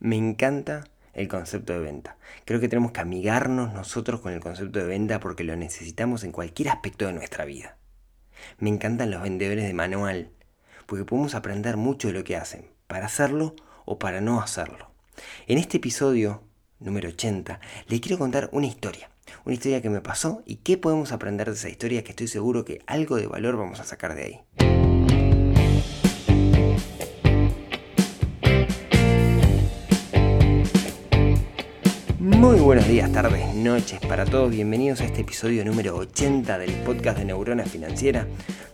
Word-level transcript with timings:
Me 0.00 0.16
encanta 0.16 0.84
el 1.12 1.26
concepto 1.26 1.72
de 1.72 1.80
venta. 1.80 2.16
Creo 2.44 2.60
que 2.60 2.68
tenemos 2.68 2.92
que 2.92 3.00
amigarnos 3.00 3.72
nosotros 3.72 4.20
con 4.20 4.32
el 4.32 4.38
concepto 4.38 4.78
de 4.78 4.86
venta 4.86 5.18
porque 5.18 5.42
lo 5.42 5.56
necesitamos 5.56 6.22
en 6.22 6.30
cualquier 6.30 6.68
aspecto 6.68 7.06
de 7.06 7.14
nuestra 7.14 7.44
vida. 7.44 7.76
Me 8.58 8.70
encantan 8.70 9.10
los 9.10 9.22
vendedores 9.22 9.64
de 9.64 9.74
manual, 9.74 10.30
porque 10.86 11.04
podemos 11.04 11.34
aprender 11.34 11.76
mucho 11.76 12.08
de 12.08 12.14
lo 12.14 12.22
que 12.22 12.36
hacen, 12.36 12.70
para 12.86 13.06
hacerlo 13.06 13.56
o 13.86 13.98
para 13.98 14.20
no 14.20 14.40
hacerlo. 14.40 14.92
En 15.48 15.58
este 15.58 15.78
episodio 15.78 16.44
número 16.78 17.08
80 17.08 17.58
les 17.88 18.00
quiero 18.00 18.18
contar 18.18 18.48
una 18.52 18.68
historia, 18.68 19.10
una 19.44 19.54
historia 19.54 19.82
que 19.82 19.90
me 19.90 20.00
pasó 20.00 20.42
y 20.46 20.56
qué 20.56 20.78
podemos 20.78 21.10
aprender 21.10 21.48
de 21.48 21.54
esa 21.54 21.68
historia 21.68 22.04
que 22.04 22.10
estoy 22.10 22.28
seguro 22.28 22.64
que 22.64 22.82
algo 22.86 23.16
de 23.16 23.26
valor 23.26 23.56
vamos 23.56 23.80
a 23.80 23.84
sacar 23.84 24.14
de 24.14 24.24
ahí. 24.24 24.77
Muy 32.38 32.60
buenos 32.60 32.86
días, 32.86 33.10
tardes, 33.10 33.52
noches 33.52 33.98
para 33.98 34.24
todos. 34.24 34.52
Bienvenidos 34.52 35.00
a 35.00 35.04
este 35.04 35.22
episodio 35.22 35.64
número 35.64 35.96
80 35.96 36.56
del 36.58 36.70
podcast 36.84 37.18
de 37.18 37.24
Neurona 37.24 37.64
Financiera. 37.64 38.28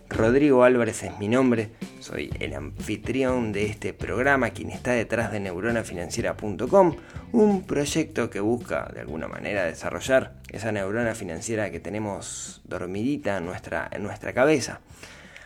Rodrigo 0.07 0.63
Álvarez 0.63 1.01
es 1.01 1.17
mi 1.17 1.27
nombre, 1.27 1.71
soy 1.99 2.31
el 2.39 2.53
anfitrión 2.53 3.51
de 3.51 3.65
este 3.65 3.91
programa, 3.91 4.51
quien 4.51 4.69
está 4.69 4.91
detrás 4.91 5.31
de 5.31 5.39
neuronafinanciera.com, 5.39 6.95
un 7.31 7.63
proyecto 7.63 8.29
que 8.29 8.39
busca 8.39 8.87
de 8.93 9.01
alguna 9.01 9.27
manera 9.27 9.65
desarrollar 9.65 10.35
esa 10.51 10.71
neurona 10.71 11.15
financiera 11.15 11.71
que 11.71 11.79
tenemos 11.79 12.61
dormidita 12.65 13.37
en 13.37 13.47
nuestra, 13.47 13.89
en 13.91 14.03
nuestra 14.03 14.31
cabeza. 14.31 14.81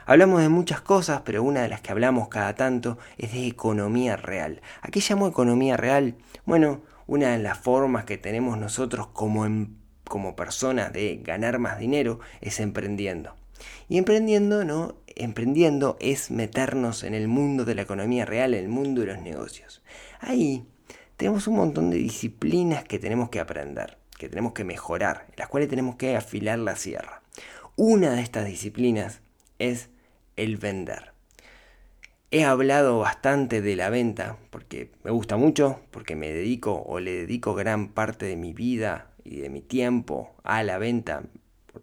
Hablamos 0.06 0.42
de 0.42 0.50
muchas 0.50 0.82
cosas, 0.82 1.22
pero 1.24 1.42
una 1.42 1.62
de 1.62 1.70
las 1.70 1.80
que 1.80 1.94
hablamos 1.94 2.28
cada 2.28 2.54
tanto 2.54 2.98
es 3.18 3.32
de 3.32 3.48
economía 3.48 4.18
real. 4.18 4.60
¿A 4.82 4.90
qué 4.90 5.00
llamo 5.08 5.26
economía 5.26 5.78
real? 5.78 6.16
Bueno, 6.46 6.82
una 7.10 7.32
de 7.32 7.40
las 7.40 7.58
formas 7.58 8.06
que 8.06 8.20
tenemos 8.20 8.60
nosotros 8.60 9.08
como, 9.08 9.44
em, 9.48 9.78
como 10.04 10.36
personas 10.36 10.94
de 10.94 11.20
ganar 11.24 11.58
más 11.58 11.80
dinero 11.80 12.20
es 12.40 12.60
emprendiendo. 12.60 13.36
Y 13.88 13.98
emprendiendo, 13.98 14.64
¿no? 14.64 14.96
Emprendiendo 15.16 15.98
es 16.00 16.30
meternos 16.30 17.04
en 17.04 17.16
el 17.16 17.28
mundo 17.28 17.66
de 17.66 17.74
la 17.74 17.82
economía 17.82 18.26
real, 18.26 18.54
en 18.54 18.66
el 18.66 18.70
mundo 18.70 19.02
de 19.02 19.08
los 19.08 19.22
negocios. 19.22 19.82
Ahí 20.20 20.68
tenemos 21.18 21.48
un 21.48 21.56
montón 21.56 21.90
de 21.90 21.98
disciplinas 21.98 22.84
que 22.84 23.00
tenemos 23.00 23.30
que 23.30 23.40
aprender, 23.40 23.98
que 24.20 24.30
tenemos 24.30 24.54
que 24.54 24.64
mejorar, 24.64 25.26
en 25.30 25.36
las 25.38 25.48
cuales 25.48 25.68
tenemos 25.68 25.96
que 25.96 26.16
afilar 26.16 26.60
la 26.60 26.76
sierra. 26.76 27.24
Una 27.76 28.12
de 28.12 28.22
estas 28.22 28.46
disciplinas 28.46 29.22
es 29.58 29.90
el 30.36 30.58
vender. 30.58 31.09
He 32.32 32.46
hablado 32.46 33.00
bastante 33.00 33.62
de 33.62 33.76
la 33.76 33.90
venta 33.90 34.38
porque 34.52 34.92
me 35.04 35.10
gusta 35.10 35.36
mucho, 35.36 35.82
porque 35.90 36.16
me 36.16 36.32
dedico 36.32 36.84
o 36.86 37.00
le 37.00 37.12
dedico 37.12 37.56
gran 37.56 37.90
parte 37.90 38.28
de 38.28 38.36
mi 38.36 38.54
vida 38.54 39.12
y 39.24 39.38
de 39.42 39.50
mi 39.50 39.62
tiempo 39.62 40.36
a 40.44 40.62
la 40.62 40.78
venta 40.78 41.24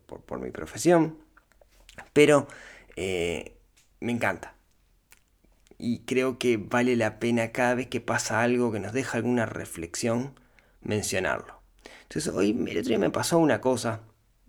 por, 0.06 0.40
mi 0.40 0.50
profesión, 0.52 1.18
pero 2.12 2.46
eh, 2.94 3.56
me 4.00 4.12
encanta. 4.12 4.54
Y 5.78 6.00
creo 6.00 6.38
que 6.38 6.56
vale 6.58 6.96
la 6.96 7.18
pena 7.18 7.52
cada 7.52 7.74
vez 7.74 7.88
que 7.88 8.00
pasa 8.00 8.42
algo 8.42 8.70
que 8.72 8.80
nos 8.80 8.92
deja 8.92 9.18
alguna 9.18 9.46
reflexión 9.46 10.38
mencionarlo. 10.80 11.60
Entonces 12.02 12.32
hoy 12.32 12.50
el 12.50 12.78
otro 12.78 12.88
día 12.88 12.98
me 12.98 13.10
pasó 13.10 13.38
una 13.38 13.60
cosa 13.60 14.02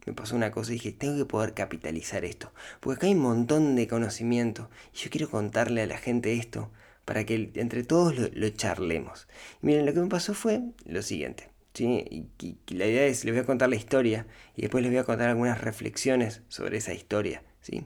me 0.08 0.14
pasó 0.14 0.36
una 0.36 0.52
cosa 0.52 0.72
y 0.72 0.76
dije, 0.76 0.94
tengo 0.94 1.18
que 1.18 1.26
poder 1.26 1.54
capitalizar 1.54 2.24
esto. 2.24 2.52
Porque 2.80 2.98
acá 2.98 3.08
hay 3.08 3.14
un 3.14 3.20
montón 3.20 3.76
de 3.76 3.88
conocimiento 3.88 4.70
y 4.94 5.00
yo 5.00 5.10
quiero 5.10 5.30
contarle 5.30 5.82
a 5.82 5.88
la 5.88 5.98
gente 5.98 6.34
esto 6.34 6.72
para 7.04 7.26
que 7.26 7.52
entre 7.56 7.84
todos 7.84 8.16
lo, 8.34 8.50
charlemos. 8.50 9.28
Y 9.62 9.68
miren, 9.68 9.86
lo 9.86 9.94
que 9.94 10.00
me 10.00 10.08
pasó 10.08 10.34
fue 10.34 10.62
lo 10.86 11.02
siguiente. 11.02 11.50
¿sí? 11.74 12.30
Y, 12.40 12.58
la 12.74 12.86
idea 12.86 13.06
es, 13.06 13.26
les 13.26 13.34
voy 13.34 13.44
a 13.44 13.46
contar 13.46 13.70
la 13.70 13.76
historia 13.76 14.26
y 14.56 14.62
después 14.62 14.82
les 14.82 14.92
voy 14.92 15.00
a 15.00 15.04
contar 15.04 15.30
algunas 15.30 15.60
reflexiones 15.60 16.42
sobre 16.48 16.78
esa 16.78 16.94
historia. 16.94 17.44
¿sí? 17.62 17.86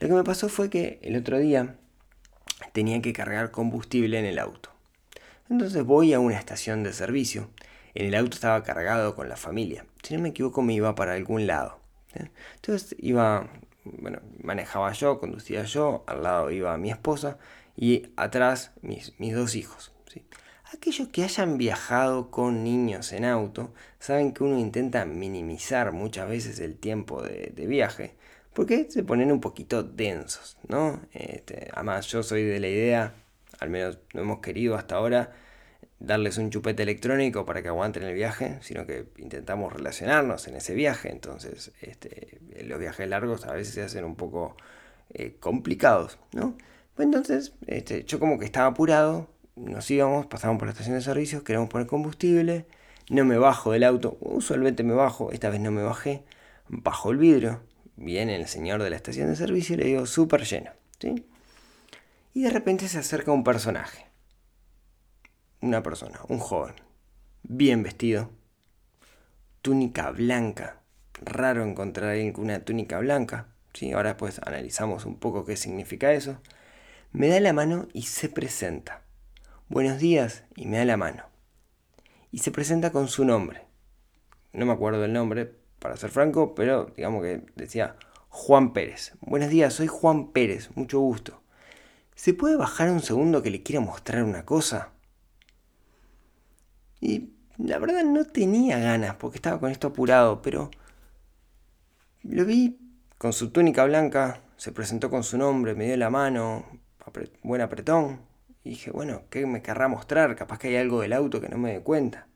Lo 0.00 0.08
que 0.08 0.14
me 0.14 0.24
pasó 0.24 0.50
fue 0.50 0.68
que 0.68 0.98
el 1.02 1.16
otro 1.16 1.38
día 1.38 1.76
tenía 2.72 3.00
que 3.00 3.14
cargar 3.14 3.50
combustible 3.50 4.18
en 4.18 4.26
el 4.26 4.38
auto. 4.38 4.70
Entonces 5.48 5.82
voy 5.82 6.12
a 6.12 6.20
una 6.20 6.38
estación 6.38 6.82
de 6.82 6.92
servicio 6.92 7.48
en 7.94 8.06
el 8.06 8.14
auto 8.14 8.34
estaba 8.34 8.62
cargado 8.62 9.14
con 9.14 9.28
la 9.28 9.36
familia. 9.36 9.86
Si 10.02 10.14
no 10.14 10.22
me 10.22 10.30
equivoco, 10.30 10.62
me 10.62 10.74
iba 10.74 10.94
para 10.94 11.14
algún 11.14 11.46
lado. 11.46 11.80
Entonces 12.56 12.96
iba, 12.98 13.48
bueno, 13.84 14.20
manejaba 14.42 14.92
yo, 14.92 15.18
conducía 15.18 15.64
yo, 15.64 16.04
al 16.06 16.22
lado 16.22 16.50
iba 16.50 16.76
mi 16.76 16.90
esposa 16.90 17.38
y 17.76 18.08
atrás 18.16 18.72
mis, 18.82 19.18
mis 19.18 19.34
dos 19.34 19.56
hijos. 19.56 19.94
Aquellos 20.74 21.06
que 21.08 21.22
hayan 21.22 21.56
viajado 21.56 22.32
con 22.32 22.64
niños 22.64 23.12
en 23.12 23.24
auto 23.24 23.72
saben 24.00 24.32
que 24.32 24.42
uno 24.42 24.58
intenta 24.58 25.04
minimizar 25.04 25.92
muchas 25.92 26.28
veces 26.28 26.58
el 26.58 26.76
tiempo 26.76 27.22
de, 27.22 27.52
viaje 27.68 28.16
porque 28.52 28.90
se 28.90 29.04
ponen 29.04 29.30
un 29.30 29.40
poquito 29.40 29.84
densos, 29.84 30.58
¿no? 30.66 31.00
Este, 31.12 31.68
además, 31.72 32.06
yo 32.08 32.24
soy 32.24 32.42
de 32.42 32.58
la 32.58 32.68
idea, 32.68 33.14
al 33.60 33.70
menos 33.70 33.98
lo 34.12 34.22
hemos 34.22 34.40
querido 34.40 34.74
hasta 34.74 34.96
ahora, 34.96 35.32
darles 36.06 36.38
un 36.38 36.50
chupete 36.50 36.82
electrónico 36.82 37.44
para 37.44 37.62
que 37.62 37.68
aguanten 37.68 38.02
el 38.02 38.14
viaje, 38.14 38.58
sino 38.60 38.86
que 38.86 39.06
intentamos 39.18 39.72
relacionarnos 39.72 40.46
en 40.48 40.56
ese 40.56 40.74
viaje. 40.74 41.10
Entonces, 41.10 41.72
este, 41.80 42.40
los 42.64 42.78
viajes 42.78 43.08
largos 43.08 43.46
a 43.46 43.52
veces 43.52 43.74
se 43.74 43.82
hacen 43.82 44.04
un 44.04 44.14
poco 44.14 44.56
eh, 45.12 45.36
complicados, 45.40 46.18
¿no? 46.32 46.56
Pues 46.94 47.06
entonces, 47.06 47.52
este, 47.66 48.04
yo 48.04 48.20
como 48.20 48.38
que 48.38 48.44
estaba 48.44 48.66
apurado, 48.66 49.28
nos 49.56 49.90
íbamos, 49.90 50.26
pasamos 50.26 50.58
por 50.58 50.66
la 50.66 50.72
estación 50.72 50.96
de 50.96 51.02
servicios, 51.02 51.42
queremos 51.42 51.68
poner 51.68 51.86
combustible, 51.86 52.66
no 53.10 53.24
me 53.24 53.36
bajo 53.36 53.72
del 53.72 53.84
auto, 53.84 54.16
usualmente 54.20 54.84
me 54.84 54.94
bajo, 54.94 55.32
esta 55.32 55.50
vez 55.50 55.60
no 55.60 55.70
me 55.70 55.82
bajé, 55.82 56.22
bajo 56.68 57.10
el 57.10 57.18
vidrio, 57.18 57.60
viene 57.96 58.36
el 58.36 58.46
señor 58.46 58.82
de 58.82 58.90
la 58.90 58.96
estación 58.96 59.28
de 59.28 59.36
servicio 59.36 59.74
y 59.74 59.78
le 59.78 59.84
digo, 59.86 60.06
súper 60.06 60.44
lleno, 60.44 60.70
¿sí? 61.00 61.26
Y 62.32 62.42
de 62.42 62.50
repente 62.50 62.88
se 62.88 62.98
acerca 62.98 63.32
un 63.32 63.44
personaje 63.44 64.06
una 65.64 65.82
persona, 65.82 66.20
un 66.28 66.38
joven, 66.38 66.74
bien 67.42 67.82
vestido, 67.82 68.30
túnica 69.62 70.10
blanca. 70.10 70.82
Raro 71.22 71.64
encontrar 71.64 72.10
alguien 72.10 72.34
con 72.34 72.44
una 72.44 72.60
túnica 72.60 72.98
blanca. 72.98 73.48
¿sí? 73.72 73.92
Ahora 73.92 74.18
pues 74.18 74.40
analizamos 74.44 75.06
un 75.06 75.18
poco 75.18 75.46
qué 75.46 75.56
significa 75.56 76.12
eso. 76.12 76.36
Me 77.12 77.28
da 77.28 77.40
la 77.40 77.54
mano 77.54 77.88
y 77.94 78.02
se 78.02 78.28
presenta. 78.28 79.04
Buenos 79.68 79.98
días 79.98 80.44
y 80.54 80.66
me 80.66 80.76
da 80.76 80.84
la 80.84 80.98
mano. 80.98 81.24
Y 82.30 82.40
se 82.40 82.50
presenta 82.50 82.92
con 82.92 83.08
su 83.08 83.24
nombre. 83.24 83.62
No 84.52 84.66
me 84.66 84.72
acuerdo 84.72 85.00
del 85.00 85.14
nombre, 85.14 85.54
para 85.78 85.96
ser 85.96 86.10
franco, 86.10 86.54
pero 86.54 86.92
digamos 86.96 87.22
que 87.22 87.46
decía 87.56 87.96
Juan 88.28 88.74
Pérez. 88.74 89.14
Buenos 89.20 89.48
días, 89.48 89.72
soy 89.72 89.86
Juan 89.86 90.32
Pérez, 90.32 90.70
mucho 90.74 91.00
gusto. 91.00 91.42
¿Se 92.14 92.34
puede 92.34 92.56
bajar 92.56 92.90
un 92.90 93.00
segundo 93.00 93.42
que 93.42 93.50
le 93.50 93.62
quiera 93.62 93.80
mostrar 93.80 94.24
una 94.24 94.44
cosa? 94.44 94.93
Y 97.04 97.34
la 97.58 97.78
verdad 97.78 98.02
no 98.02 98.24
tenía 98.24 98.78
ganas 98.78 99.16
porque 99.16 99.36
estaba 99.36 99.60
con 99.60 99.70
esto 99.70 99.88
apurado, 99.88 100.40
pero 100.40 100.70
lo 102.22 102.46
vi 102.46 102.78
con 103.18 103.34
su 103.34 103.50
túnica 103.50 103.84
blanca, 103.84 104.40
se 104.56 104.72
presentó 104.72 105.10
con 105.10 105.22
su 105.22 105.36
nombre, 105.36 105.74
me 105.74 105.84
dio 105.84 105.98
la 105.98 106.08
mano, 106.08 106.64
buen 107.42 107.60
apretón. 107.60 108.22
Y 108.64 108.70
dije, 108.70 108.90
bueno, 108.90 109.24
¿qué 109.28 109.44
me 109.44 109.60
querrá 109.60 109.86
mostrar? 109.86 110.34
Capaz 110.34 110.58
que 110.58 110.68
hay 110.68 110.76
algo 110.76 111.02
del 111.02 111.12
auto 111.12 111.42
que 111.42 111.50
no 111.50 111.58
me 111.58 111.74
dé 111.74 111.80
cuenta. 111.82 112.26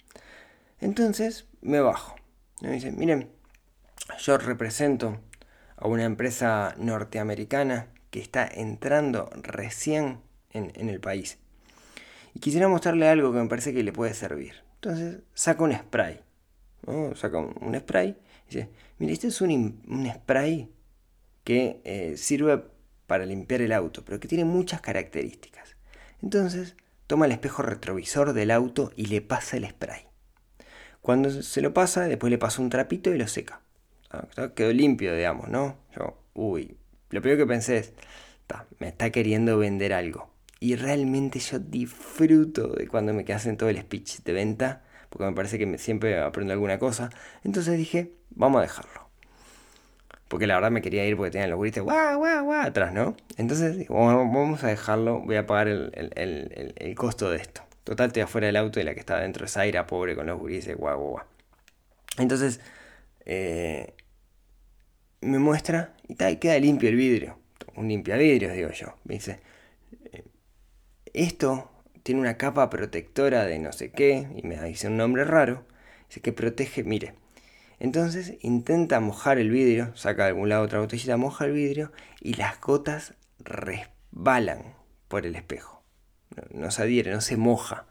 Entonces 0.80 1.46
me 1.62 1.80
bajo. 1.80 2.16
Me 2.60 2.72
dice, 2.72 2.92
miren, 2.92 3.30
yo 4.18 4.36
represento 4.36 5.18
a 5.76 5.88
una 5.88 6.04
empresa 6.04 6.74
norteamericana 6.76 7.86
que 8.10 8.20
está 8.20 8.46
entrando 8.46 9.30
recién 9.32 10.20
en, 10.50 10.72
en 10.74 10.90
el 10.90 11.00
país. 11.00 11.38
Y 12.38 12.40
quisiera 12.40 12.68
mostrarle 12.68 13.08
algo 13.08 13.32
que 13.32 13.38
me 13.40 13.48
parece 13.48 13.74
que 13.74 13.82
le 13.82 13.92
puede 13.92 14.14
servir. 14.14 14.62
Entonces 14.76 15.22
saca 15.34 15.64
un 15.64 15.74
spray. 15.74 16.20
Saca 17.16 17.38
un, 17.38 17.76
spray 17.76 18.16
y 18.46 18.54
dice, 18.54 18.68
mire, 19.00 19.12
este 19.12 19.26
es 19.26 19.40
un, 19.40 20.08
spray 20.14 20.70
que 21.42 21.80
eh, 21.82 22.16
sirve 22.16 22.62
para 23.08 23.26
limpiar 23.26 23.60
el 23.62 23.72
auto, 23.72 24.04
pero 24.04 24.20
que 24.20 24.28
tiene 24.28 24.44
muchas 24.44 24.80
características. 24.80 25.74
Entonces 26.22 26.76
toma 27.08 27.26
el 27.26 27.32
espejo 27.32 27.62
retrovisor 27.62 28.32
del 28.34 28.52
auto 28.52 28.92
y 28.94 29.06
le 29.06 29.20
pasa 29.20 29.56
el 29.56 29.68
spray. 29.68 30.02
Cuando 31.00 31.42
se 31.42 31.60
lo 31.60 31.74
pasa, 31.74 32.06
después 32.06 32.30
le 32.30 32.38
pasa 32.38 32.62
un 32.62 32.70
trapito 32.70 33.12
y 33.12 33.18
lo 33.18 33.26
seca. 33.26 33.62
Ah, 34.10 34.28
quedó 34.54 34.72
limpio, 34.72 35.12
digamos, 35.12 35.48
¿no? 35.48 35.76
Yo, 35.96 36.16
uy, 36.34 36.76
lo 37.10 37.20
primero 37.20 37.44
que 37.44 37.48
pensé 37.48 37.78
es, 37.78 37.94
me 38.78 38.86
está 38.86 39.10
queriendo 39.10 39.58
vender 39.58 39.92
algo. 39.92 40.37
Y 40.60 40.76
realmente 40.76 41.38
yo 41.38 41.58
disfruto 41.58 42.68
de 42.68 42.88
cuando 42.88 43.14
me 43.14 43.24
hacen 43.32 43.56
todo 43.56 43.68
el 43.68 43.80
speech 43.80 44.22
de 44.24 44.32
venta, 44.32 44.82
porque 45.08 45.24
me 45.24 45.32
parece 45.32 45.58
que 45.58 45.78
siempre 45.78 46.18
aprendo 46.20 46.52
alguna 46.52 46.78
cosa. 46.78 47.10
Entonces 47.44 47.76
dije, 47.78 48.12
vamos 48.30 48.58
a 48.58 48.62
dejarlo. 48.62 49.08
Porque 50.28 50.46
la 50.46 50.56
verdad 50.56 50.70
me 50.70 50.82
quería 50.82 51.06
ir 51.06 51.16
porque 51.16 51.30
tenían 51.30 51.50
los 51.50 51.58
gritos 51.58 51.82
guau, 51.82 52.18
guau, 52.18 52.44
guau 52.44 52.60
atrás, 52.60 52.92
¿no? 52.92 53.16
Entonces 53.38 53.88
vamos 53.88 54.62
a 54.62 54.68
dejarlo, 54.68 55.20
voy 55.20 55.36
a 55.36 55.46
pagar 55.46 55.68
el, 55.68 56.94
costo 56.96 57.30
de 57.30 57.38
esto. 57.38 57.62
Total, 57.84 58.08
estoy 58.08 58.22
afuera 58.22 58.46
del 58.46 58.56
auto 58.56 58.78
y 58.78 58.82
la 58.82 58.92
que 58.92 59.00
está 59.00 59.18
dentro 59.18 59.46
es 59.46 59.56
Aira, 59.56 59.86
pobre 59.86 60.14
con 60.14 60.26
los 60.26 60.38
gurises, 60.38 60.76
guau, 60.76 60.98
guau, 60.98 61.10
guau. 61.12 61.24
Entonces, 62.18 62.60
eh, 63.24 63.94
me 65.22 65.38
muestra 65.38 65.94
y, 66.08 66.14
queda 66.14 66.58
limpio 66.58 66.90
el 66.90 66.96
vidrio. 66.96 67.38
Un 67.76 67.88
limpia 67.88 68.16
vidrio, 68.16 68.52
digo 68.52 68.70
yo. 68.70 68.94
Me 69.04 69.14
dice, 69.14 69.40
eh, 70.12 70.24
esto 71.14 71.70
tiene 72.02 72.20
una 72.20 72.36
capa 72.36 72.70
protectora 72.70 73.44
de 73.44 73.58
no 73.58 73.72
sé 73.72 73.90
qué, 73.90 74.28
y 74.34 74.46
me 74.46 74.62
dice 74.62 74.88
un 74.88 74.96
nombre 74.96 75.24
raro. 75.24 75.66
Dice 76.08 76.20
que 76.20 76.32
protege, 76.32 76.84
mire. 76.84 77.14
Entonces 77.80 78.34
intenta 78.40 78.98
mojar 79.00 79.38
el 79.38 79.50
vidrio, 79.50 79.94
saca 79.94 80.24
de 80.24 80.30
algún 80.30 80.48
lado 80.48 80.64
otra 80.64 80.80
botellita, 80.80 81.16
moja 81.16 81.44
el 81.44 81.52
vidrio 81.52 81.92
y 82.20 82.34
las 82.34 82.60
gotas 82.60 83.14
resbalan 83.38 84.74
por 85.06 85.26
el 85.26 85.36
espejo. 85.36 85.82
No, 86.50 86.70
se 86.70 86.82
adhiere, 86.82 87.12
no 87.12 87.20
se 87.20 87.36
moja. 87.36 87.86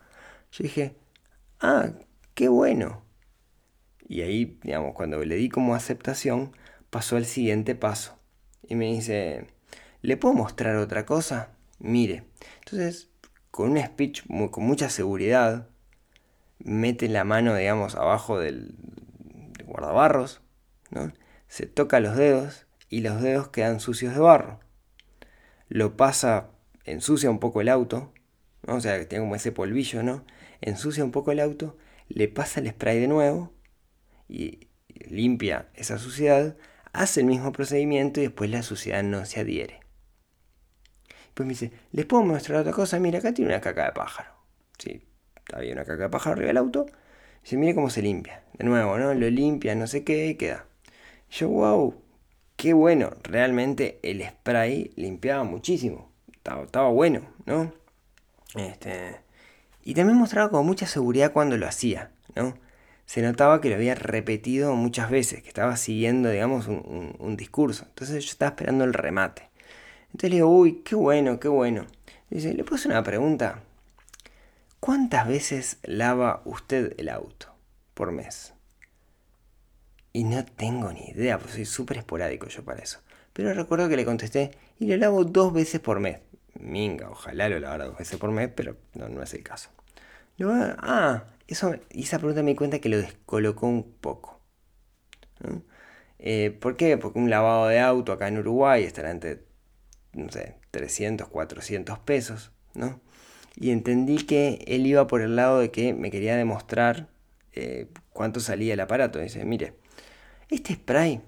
Yo 0.51 0.63
dije, 0.63 0.95
ah, 1.59 1.91
qué 2.33 2.49
bueno. 2.49 3.03
Y 4.07 4.21
ahí, 4.21 4.59
digamos, 4.63 4.93
cuando 4.93 5.23
le 5.23 5.35
di 5.35 5.49
como 5.49 5.75
aceptación, 5.75 6.51
pasó 6.89 7.17
al 7.17 7.25
siguiente 7.25 7.75
paso. 7.75 8.17
Y 8.67 8.75
me 8.75 8.85
dice, 8.85 9.47
¿le 10.01 10.17
puedo 10.17 10.33
mostrar 10.33 10.75
otra 10.77 11.05
cosa? 11.05 11.56
Mire. 11.79 12.23
Entonces, 12.59 13.09
con 13.51 13.71
un 13.71 13.83
speech 13.83 14.23
con 14.51 14.63
mucha 14.63 14.89
seguridad, 14.89 15.67
mete 16.59 17.07
la 17.07 17.23
mano, 17.23 17.55
digamos, 17.55 17.95
abajo 17.95 18.39
del, 18.39 18.75
guardabarros, 19.65 20.41
¿no? 20.89 21.11
se 21.47 21.65
toca 21.65 21.99
los 21.99 22.15
dedos 22.15 22.65
y 22.89 23.01
los 23.01 23.21
dedos 23.21 23.49
quedan 23.49 23.79
sucios 23.79 24.13
de 24.13 24.19
barro. 24.19 24.59
Lo 25.69 25.97
pasa, 25.97 26.49
ensucia 26.85 27.29
un 27.29 27.39
poco 27.39 27.61
el 27.61 27.69
auto, 27.69 28.13
¿no? 28.65 28.75
o 28.75 28.81
sea, 28.81 29.07
tiene 29.07 29.23
como 29.23 29.35
ese 29.35 29.51
polvillo, 29.51 30.03
¿no? 30.03 30.25
Ensucia 30.61 31.03
un 31.03 31.11
poco 31.11 31.31
el 31.31 31.39
auto, 31.39 31.77
le 32.07 32.27
pasa 32.27 32.59
el 32.59 32.69
spray 32.69 32.99
de 32.99 33.07
nuevo 33.07 33.53
y 34.29 34.67
limpia 34.89 35.67
esa 35.75 35.99
suciedad, 35.99 36.57
hace 36.93 37.19
el 37.19 37.27
mismo 37.27 37.51
procedimiento 37.51 38.19
y 38.19 38.23
después 38.23 38.49
la 38.49 38.63
suciedad 38.63 39.03
no 39.03 39.25
se 39.25 39.41
adhiere. 39.41 39.81
Pues 41.37 41.45
me 41.45 41.51
dice, 41.51 41.71
¿les 41.91 42.07
puedo 42.07 42.23
mostrar 42.23 42.61
otra 42.61 42.73
cosa? 42.73 42.97
Mira, 42.97 43.19
acá 43.19 43.31
tiene 43.31 43.51
una 43.51 43.61
caca 43.61 43.85
de 43.85 43.91
pájaro. 43.91 44.31
Sí, 44.79 45.03
había 45.53 45.73
una 45.73 45.85
caca 45.85 46.01
de 46.01 46.09
pájaro 46.09 46.33
arriba 46.33 46.47
del 46.47 46.57
auto. 46.57 46.87
Dice, 47.43 47.57
mire 47.57 47.75
cómo 47.75 47.91
se 47.91 48.01
limpia. 48.01 48.41
De 48.53 48.65
nuevo, 48.65 48.97
¿no? 48.97 49.13
Lo 49.13 49.29
limpia, 49.29 49.75
no 49.75 49.85
sé 49.85 50.03
qué, 50.03 50.29
y 50.29 50.33
queda. 50.35 50.65
Yo, 51.29 51.49
wow, 51.49 51.93
qué 52.55 52.73
bueno. 52.73 53.11
Realmente 53.21 53.99
el 54.01 54.27
spray 54.27 54.93
limpiaba 54.95 55.43
muchísimo. 55.43 56.11
Estaba, 56.33 56.63
estaba 56.63 56.89
bueno, 56.89 57.21
¿no? 57.45 57.71
Este, 58.55 59.17
y 59.83 59.93
también 59.93 60.17
mostraba 60.17 60.49
con 60.49 60.65
mucha 60.65 60.87
seguridad 60.87 61.33
cuando 61.33 61.55
lo 61.55 61.67
hacía, 61.67 62.09
¿no? 62.35 62.55
se 63.05 63.21
notaba 63.21 63.61
que 63.61 63.69
lo 63.69 63.75
había 63.75 63.93
repetido 63.93 64.75
muchas 64.75 65.11
veces, 65.11 65.43
que 65.43 65.47
estaba 65.47 65.77
siguiendo, 65.77 66.29
digamos, 66.29 66.67
un, 66.67 67.37
discurso. 67.37 67.85
Entonces 67.87 68.25
yo 68.25 68.31
estaba 68.31 68.49
esperando 68.49 68.83
el 68.83 68.93
remate. 68.93 69.46
Entonces 70.17 70.31
le 70.31 70.35
digo, 70.37 70.49
uy, 70.49 70.81
qué 70.83 70.95
bueno, 70.95 71.39
qué 71.39 71.47
bueno. 71.47 71.85
Dice, 72.31 72.51
le 72.55 72.63
puse 72.63 72.87
una 72.87 73.03
pregunta. 73.03 73.61
¿Cuántas 74.79 75.27
veces 75.27 75.77
lava 75.83 76.41
usted 76.43 76.95
el 76.97 77.09
auto 77.09 77.53
por 77.93 78.11
mes? 78.11 78.55
Y 80.13 80.23
no 80.23 80.43
tengo 80.43 80.91
ni 80.91 81.09
idea, 81.09 81.37
pues 81.37 81.51
soy 81.53 81.65
súper 81.65 81.97
esporádico 81.97 82.47
yo 82.47 82.65
para 82.65 82.81
eso. 82.81 82.99
Pero 83.31 83.53
recuerdo 83.53 83.89
que 83.89 83.95
le 83.95 84.05
contesté, 84.05 84.57
y 84.79 84.87
lo 84.87 84.97
lavo 84.97 85.23
dos 85.23 85.53
veces 85.53 85.81
por 85.81 85.99
mes. 85.99 86.17
Minga, 86.59 87.11
ojalá 87.11 87.47
lo 87.47 87.59
lavara 87.59 87.85
dos 87.85 87.99
veces 87.99 88.17
por 88.17 88.31
mes, 88.31 88.49
pero 88.55 88.75
no, 88.95 89.09
no 89.09 89.21
es 89.21 89.35
el 89.35 89.43
caso. 89.43 89.69
ah, 90.79 91.25
eso, 91.47 91.75
y 91.91 92.01
esa 92.01 92.17
pregunta 92.17 92.41
me 92.41 92.49
di 92.51 92.55
cuenta 92.57 92.79
que 92.79 92.89
lo 92.89 92.97
descolocó 92.97 93.67
un 93.67 93.83
poco. 94.01 94.41
Eh, 96.17 96.57
¿Por 96.59 96.75
qué? 96.75 96.97
Porque 96.97 97.19
un 97.19 97.29
lavado 97.29 97.67
de 97.67 97.79
auto 97.79 98.11
acá 98.11 98.27
en 98.27 98.39
Uruguay 98.39 98.83
estará 98.83 99.11
entre, 99.11 99.46
no 100.13 100.29
sé, 100.31 100.55
300, 100.71 101.27
400 101.27 101.99
pesos, 101.99 102.51
¿no? 102.73 103.01
Y 103.55 103.71
entendí 103.71 104.17
que 104.17 104.63
él 104.67 104.85
iba 104.85 105.07
por 105.07 105.21
el 105.21 105.35
lado 105.35 105.59
de 105.59 105.71
que 105.71 105.93
me 105.93 106.11
quería 106.11 106.35
demostrar 106.35 107.09
eh, 107.53 107.87
cuánto 108.13 108.39
salía 108.39 108.75
el 108.75 108.79
aparato. 108.79 109.19
Dice, 109.19 109.43
mire, 109.45 109.73
este 110.49 110.75
spray 110.75 111.21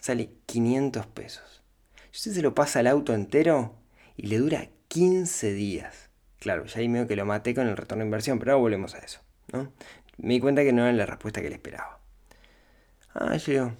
sale 0.00 0.30
500 0.46 1.06
pesos. 1.06 1.62
Usted 2.12 2.32
se 2.32 2.42
lo 2.42 2.54
pasa 2.54 2.80
al 2.80 2.86
auto 2.86 3.14
entero 3.14 3.76
y 4.16 4.26
le 4.26 4.38
dura 4.38 4.68
15 4.88 5.52
días. 5.52 6.10
Claro, 6.38 6.66
ya 6.66 6.80
ahí 6.80 6.88
medio 6.88 7.06
que 7.06 7.16
lo 7.16 7.24
maté 7.24 7.54
con 7.54 7.66
el 7.66 7.76
retorno 7.76 8.02
de 8.02 8.08
inversión, 8.08 8.38
pero 8.38 8.52
ahora 8.52 8.62
volvemos 8.62 8.94
a 8.94 8.98
eso. 8.98 9.20
Me 10.18 10.34
di 10.34 10.40
cuenta 10.40 10.62
que 10.62 10.72
no 10.72 10.82
era 10.82 10.92
la 10.92 11.06
respuesta 11.06 11.40
que 11.40 11.48
le 11.48 11.56
esperaba. 11.56 12.00
Ah, 13.14 13.36
yo 13.36 13.52
digo, 13.52 13.72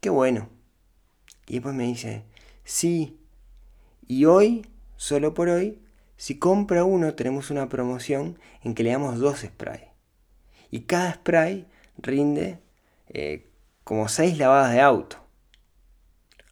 qué 0.00 0.10
bueno. 0.10 0.48
Y 1.46 1.54
después 1.54 1.74
me 1.74 1.84
dice, 1.84 2.24
sí, 2.64 3.19
y 4.10 4.24
hoy, 4.24 4.66
solo 4.96 5.34
por 5.34 5.48
hoy, 5.48 5.78
si 6.16 6.36
compra 6.36 6.82
uno 6.82 7.14
tenemos 7.14 7.52
una 7.52 7.68
promoción 7.68 8.40
en 8.64 8.74
que 8.74 8.82
le 8.82 8.90
damos 8.90 9.20
dos 9.20 9.42
sprays. 9.42 9.84
Y 10.68 10.80
cada 10.80 11.14
spray 11.14 11.68
rinde 11.96 12.58
eh, 13.06 13.52
como 13.84 14.08
seis 14.08 14.36
lavadas 14.36 14.72
de 14.72 14.80
auto. 14.80 15.16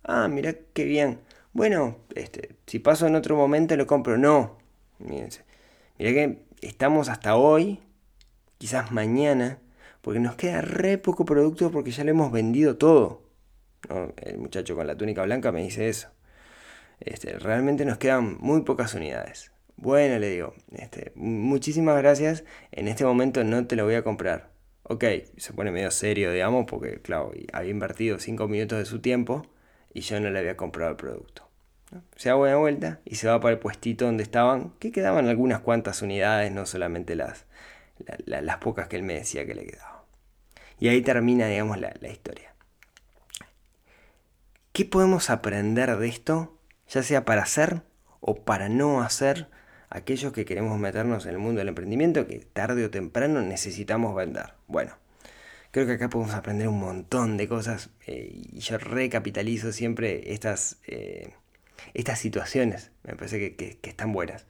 Ah, 0.04 0.28
mira 0.28 0.54
qué 0.72 0.84
bien. 0.84 1.18
Bueno, 1.52 1.96
este, 2.14 2.54
si 2.68 2.78
paso 2.78 3.08
en 3.08 3.16
otro 3.16 3.34
momento 3.34 3.76
lo 3.76 3.88
compro. 3.88 4.16
No. 4.16 4.58
Mírense. 5.00 5.44
Mira 5.98 6.12
que 6.12 6.44
estamos 6.60 7.08
hasta 7.08 7.34
hoy 7.34 7.80
quizás 8.58 8.92
mañana, 8.92 9.58
porque 10.00 10.20
nos 10.20 10.36
queda 10.36 10.60
re 10.60 10.96
poco 10.96 11.24
producto 11.24 11.72
porque 11.72 11.90
ya 11.90 12.04
lo 12.04 12.12
hemos 12.12 12.30
vendido 12.30 12.76
todo. 12.76 13.24
El 14.16 14.38
muchacho 14.38 14.76
con 14.76 14.86
la 14.86 14.96
túnica 14.96 15.24
blanca 15.24 15.50
me 15.50 15.64
dice 15.64 15.88
eso. 15.88 16.10
Este, 17.00 17.38
realmente 17.38 17.84
nos 17.84 17.98
quedan 17.98 18.36
muy 18.40 18.62
pocas 18.62 18.94
unidades. 18.94 19.52
Bueno, 19.76 20.18
le 20.18 20.30
digo, 20.30 20.54
este, 20.72 21.12
muchísimas 21.14 21.96
gracias. 21.98 22.44
En 22.72 22.88
este 22.88 23.04
momento 23.04 23.44
no 23.44 23.66
te 23.66 23.76
lo 23.76 23.84
voy 23.84 23.94
a 23.94 24.02
comprar. 24.02 24.50
Ok, 24.82 25.04
se 25.36 25.52
pone 25.52 25.70
medio 25.70 25.90
serio, 25.90 26.32
digamos, 26.32 26.66
porque, 26.66 27.00
claro, 27.00 27.32
había 27.52 27.70
invertido 27.70 28.18
5 28.18 28.48
minutos 28.48 28.78
de 28.78 28.86
su 28.86 29.00
tiempo 29.00 29.46
y 29.92 30.00
yo 30.00 30.18
no 30.20 30.30
le 30.30 30.38
había 30.38 30.56
comprado 30.56 30.90
el 30.90 30.96
producto. 30.96 31.48
Se 32.16 32.28
da 32.28 32.34
buena 32.34 32.56
vuelta 32.56 33.00
y 33.04 33.14
se 33.14 33.28
va 33.28 33.40
para 33.40 33.54
el 33.54 33.58
puestito 33.58 34.04
donde 34.04 34.22
estaban, 34.22 34.72
que 34.78 34.92
quedaban 34.92 35.28
algunas 35.28 35.60
cuantas 35.60 36.02
unidades, 36.02 36.52
no 36.52 36.66
solamente 36.66 37.16
las, 37.16 37.46
las 38.26 38.56
pocas 38.58 38.88
que 38.88 38.96
él 38.96 39.02
me 39.02 39.14
decía 39.14 39.46
que 39.46 39.54
le 39.54 39.66
quedaban. 39.66 40.02
Y 40.78 40.88
ahí 40.88 41.02
termina, 41.02 41.46
digamos, 41.46 41.78
la, 41.80 41.92
historia. 42.08 42.54
¿Qué 44.72 44.84
podemos 44.84 45.30
aprender 45.30 45.96
de 45.96 46.08
esto? 46.08 46.57
Ya 46.88 47.02
sea 47.02 47.24
para 47.24 47.42
hacer 47.42 47.82
o 48.20 48.44
para 48.44 48.68
no 48.68 49.02
hacer 49.02 49.48
aquellos 49.90 50.32
que 50.32 50.44
queremos 50.44 50.78
meternos 50.78 51.26
en 51.26 51.32
el 51.32 51.38
mundo 51.38 51.58
del 51.58 51.68
emprendimiento 51.68 52.26
que 52.26 52.38
tarde 52.38 52.84
o 52.84 52.90
temprano 52.90 53.40
necesitamos 53.42 54.14
vender. 54.14 54.54
Bueno, 54.66 54.96
creo 55.70 55.86
que 55.86 55.92
acá 55.92 56.08
podemos 56.08 56.34
aprender 56.34 56.68
un 56.68 56.80
montón 56.80 57.36
de 57.36 57.48
cosas 57.48 57.90
eh, 58.06 58.30
y 58.32 58.60
yo 58.60 58.78
recapitalizo 58.78 59.72
siempre 59.72 60.32
estas, 60.32 60.78
eh, 60.86 61.32
estas 61.94 62.18
situaciones. 62.18 62.90
Me 63.02 63.14
parece 63.16 63.54
que, 63.56 63.78
están 63.82 64.12
buenas. 64.12 64.46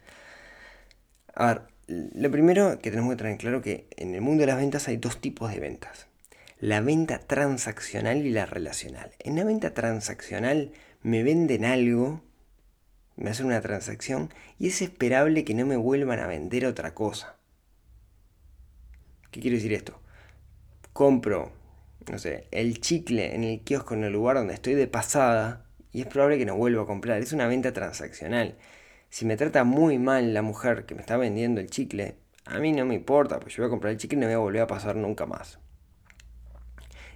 A 1.34 1.46
ver, 1.46 1.62
lo 1.86 2.30
primero 2.30 2.78
que 2.80 2.90
tenemos 2.90 3.12
que 3.12 3.22
tener 3.22 3.38
claro 3.38 3.62
que 3.62 3.86
en 3.96 4.14
el 4.14 4.20
mundo 4.20 4.42
de 4.42 4.48
las 4.48 4.56
ventas 4.56 4.88
hay 4.88 4.96
dos 4.96 5.20
tipos 5.20 5.52
de 5.52 5.60
ventas. 5.60 6.06
La 6.60 6.80
venta 6.80 7.20
transaccional 7.20 8.26
y 8.26 8.30
la 8.30 8.44
relacional. 8.44 9.12
En 9.20 9.36
la 9.36 9.44
venta 9.44 9.74
transaccional 9.74 10.72
me 11.02 11.22
venden 11.22 11.64
algo, 11.64 12.20
me 13.18 13.30
hacen 13.30 13.46
una 13.46 13.60
transacción 13.60 14.32
y 14.58 14.68
es 14.68 14.80
esperable 14.80 15.44
que 15.44 15.54
no 15.54 15.66
me 15.66 15.76
vuelvan 15.76 16.20
a 16.20 16.26
vender 16.26 16.66
otra 16.66 16.94
cosa. 16.94 17.36
¿Qué 19.30 19.40
quiere 19.40 19.56
decir 19.56 19.72
esto? 19.72 20.00
Compro, 20.92 21.52
no 22.10 22.18
sé, 22.18 22.46
el 22.50 22.80
chicle 22.80 23.34
en 23.34 23.44
el 23.44 23.60
kiosco 23.60 23.94
en 23.94 24.04
el 24.04 24.12
lugar 24.12 24.36
donde 24.36 24.54
estoy 24.54 24.74
de 24.74 24.86
pasada 24.86 25.66
y 25.92 26.00
es 26.00 26.06
probable 26.06 26.38
que 26.38 26.46
no 26.46 26.56
vuelva 26.56 26.82
a 26.82 26.86
comprar. 26.86 27.20
Es 27.20 27.32
una 27.32 27.46
venta 27.46 27.72
transaccional. 27.72 28.56
Si 29.10 29.24
me 29.24 29.36
trata 29.36 29.64
muy 29.64 29.98
mal 29.98 30.32
la 30.32 30.42
mujer 30.42 30.86
que 30.86 30.94
me 30.94 31.00
está 31.00 31.16
vendiendo 31.16 31.60
el 31.60 31.70
chicle, 31.70 32.16
a 32.44 32.58
mí 32.58 32.72
no 32.72 32.86
me 32.86 32.94
importa, 32.94 33.40
pues 33.40 33.54
yo 33.54 33.62
voy 33.62 33.68
a 33.68 33.70
comprar 33.70 33.92
el 33.92 33.98
chicle 33.98 34.16
y 34.16 34.20
no 34.20 34.26
voy 34.26 34.34
a 34.34 34.38
volver 34.38 34.62
a 34.62 34.66
pasar 34.66 34.96
nunca 34.96 35.26
más. 35.26 35.58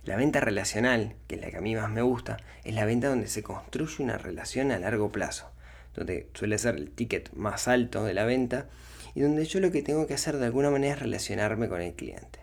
La 0.04 0.16
venta 0.16 0.40
relacional, 0.40 1.14
que 1.28 1.36
es 1.36 1.40
la 1.40 1.50
que 1.50 1.58
a 1.58 1.60
mí 1.60 1.76
más 1.76 1.88
me 1.88 2.02
gusta, 2.02 2.38
es 2.64 2.74
la 2.74 2.84
venta 2.84 3.08
donde 3.08 3.28
se 3.28 3.44
construye 3.44 4.02
una 4.02 4.18
relación 4.18 4.72
a 4.72 4.78
largo 4.78 5.12
plazo, 5.12 5.52
donde 5.94 6.28
suele 6.34 6.58
ser 6.58 6.76
el 6.76 6.90
ticket 6.90 7.32
más 7.34 7.68
alto 7.68 8.04
de 8.04 8.14
la 8.14 8.24
venta 8.24 8.68
y 9.14 9.20
donde 9.20 9.44
yo 9.44 9.60
lo 9.60 9.70
que 9.70 9.82
tengo 9.82 10.06
que 10.06 10.14
hacer 10.14 10.38
de 10.38 10.46
alguna 10.46 10.70
manera 10.70 10.94
es 10.94 11.00
relacionarme 11.00 11.68
con 11.68 11.80
el 11.80 11.94
cliente. 11.94 12.40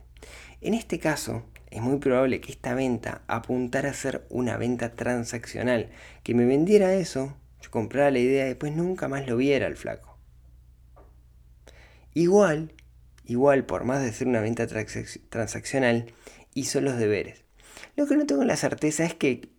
En 0.61 0.73
este 0.73 0.99
caso, 0.99 1.43
es 1.71 1.81
muy 1.81 1.99
probable 1.99 2.41
que 2.41 2.51
esta 2.51 2.73
venta 2.73 3.21
apuntara 3.27 3.91
a 3.91 3.93
ser 3.93 4.25
una 4.29 4.57
venta 4.57 4.95
transaccional, 4.95 5.89
que 6.23 6.33
me 6.33 6.45
vendiera 6.45 6.93
eso 6.93 7.35
yo 7.61 7.71
compraba 7.71 8.11
la 8.11 8.19
idea 8.19 8.45
y 8.45 8.49
después 8.49 8.75
nunca 8.75 9.07
más 9.07 9.27
lo 9.27 9.37
viera 9.37 9.67
el 9.67 9.75
flaco. 9.75 10.17
Igual, 12.13 12.73
igual, 13.25 13.65
por 13.65 13.83
más 13.83 14.01
de 14.01 14.13
ser 14.13 14.27
una 14.27 14.41
venta 14.41 14.67
transaccional, 14.67 16.13
hizo 16.53 16.81
los 16.81 16.97
deberes. 16.97 17.43
Lo 17.95 18.07
que 18.07 18.15
no 18.15 18.25
tengo 18.25 18.43
la 18.43 18.55
certeza 18.55 19.05
es 19.05 19.13
que 19.13 19.49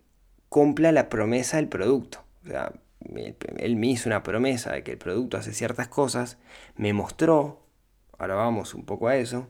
cumpla 0.49 0.93
la 0.93 1.09
promesa 1.09 1.59
del 1.59 1.69
producto. 1.69 2.25
O 2.45 2.49
sea, 2.49 2.73
él 3.01 3.77
me 3.77 3.87
hizo 3.89 4.09
una 4.09 4.23
promesa 4.23 4.73
de 4.73 4.83
que 4.83 4.93
el 4.93 4.99
producto 4.99 5.37
hace 5.37 5.53
ciertas 5.53 5.89
cosas, 5.89 6.39
me 6.77 6.93
mostró, 6.93 7.67
ahora 8.19 8.35
vamos 8.35 8.75
un 8.75 8.85
poco 8.85 9.09
a 9.09 9.17
eso, 9.17 9.49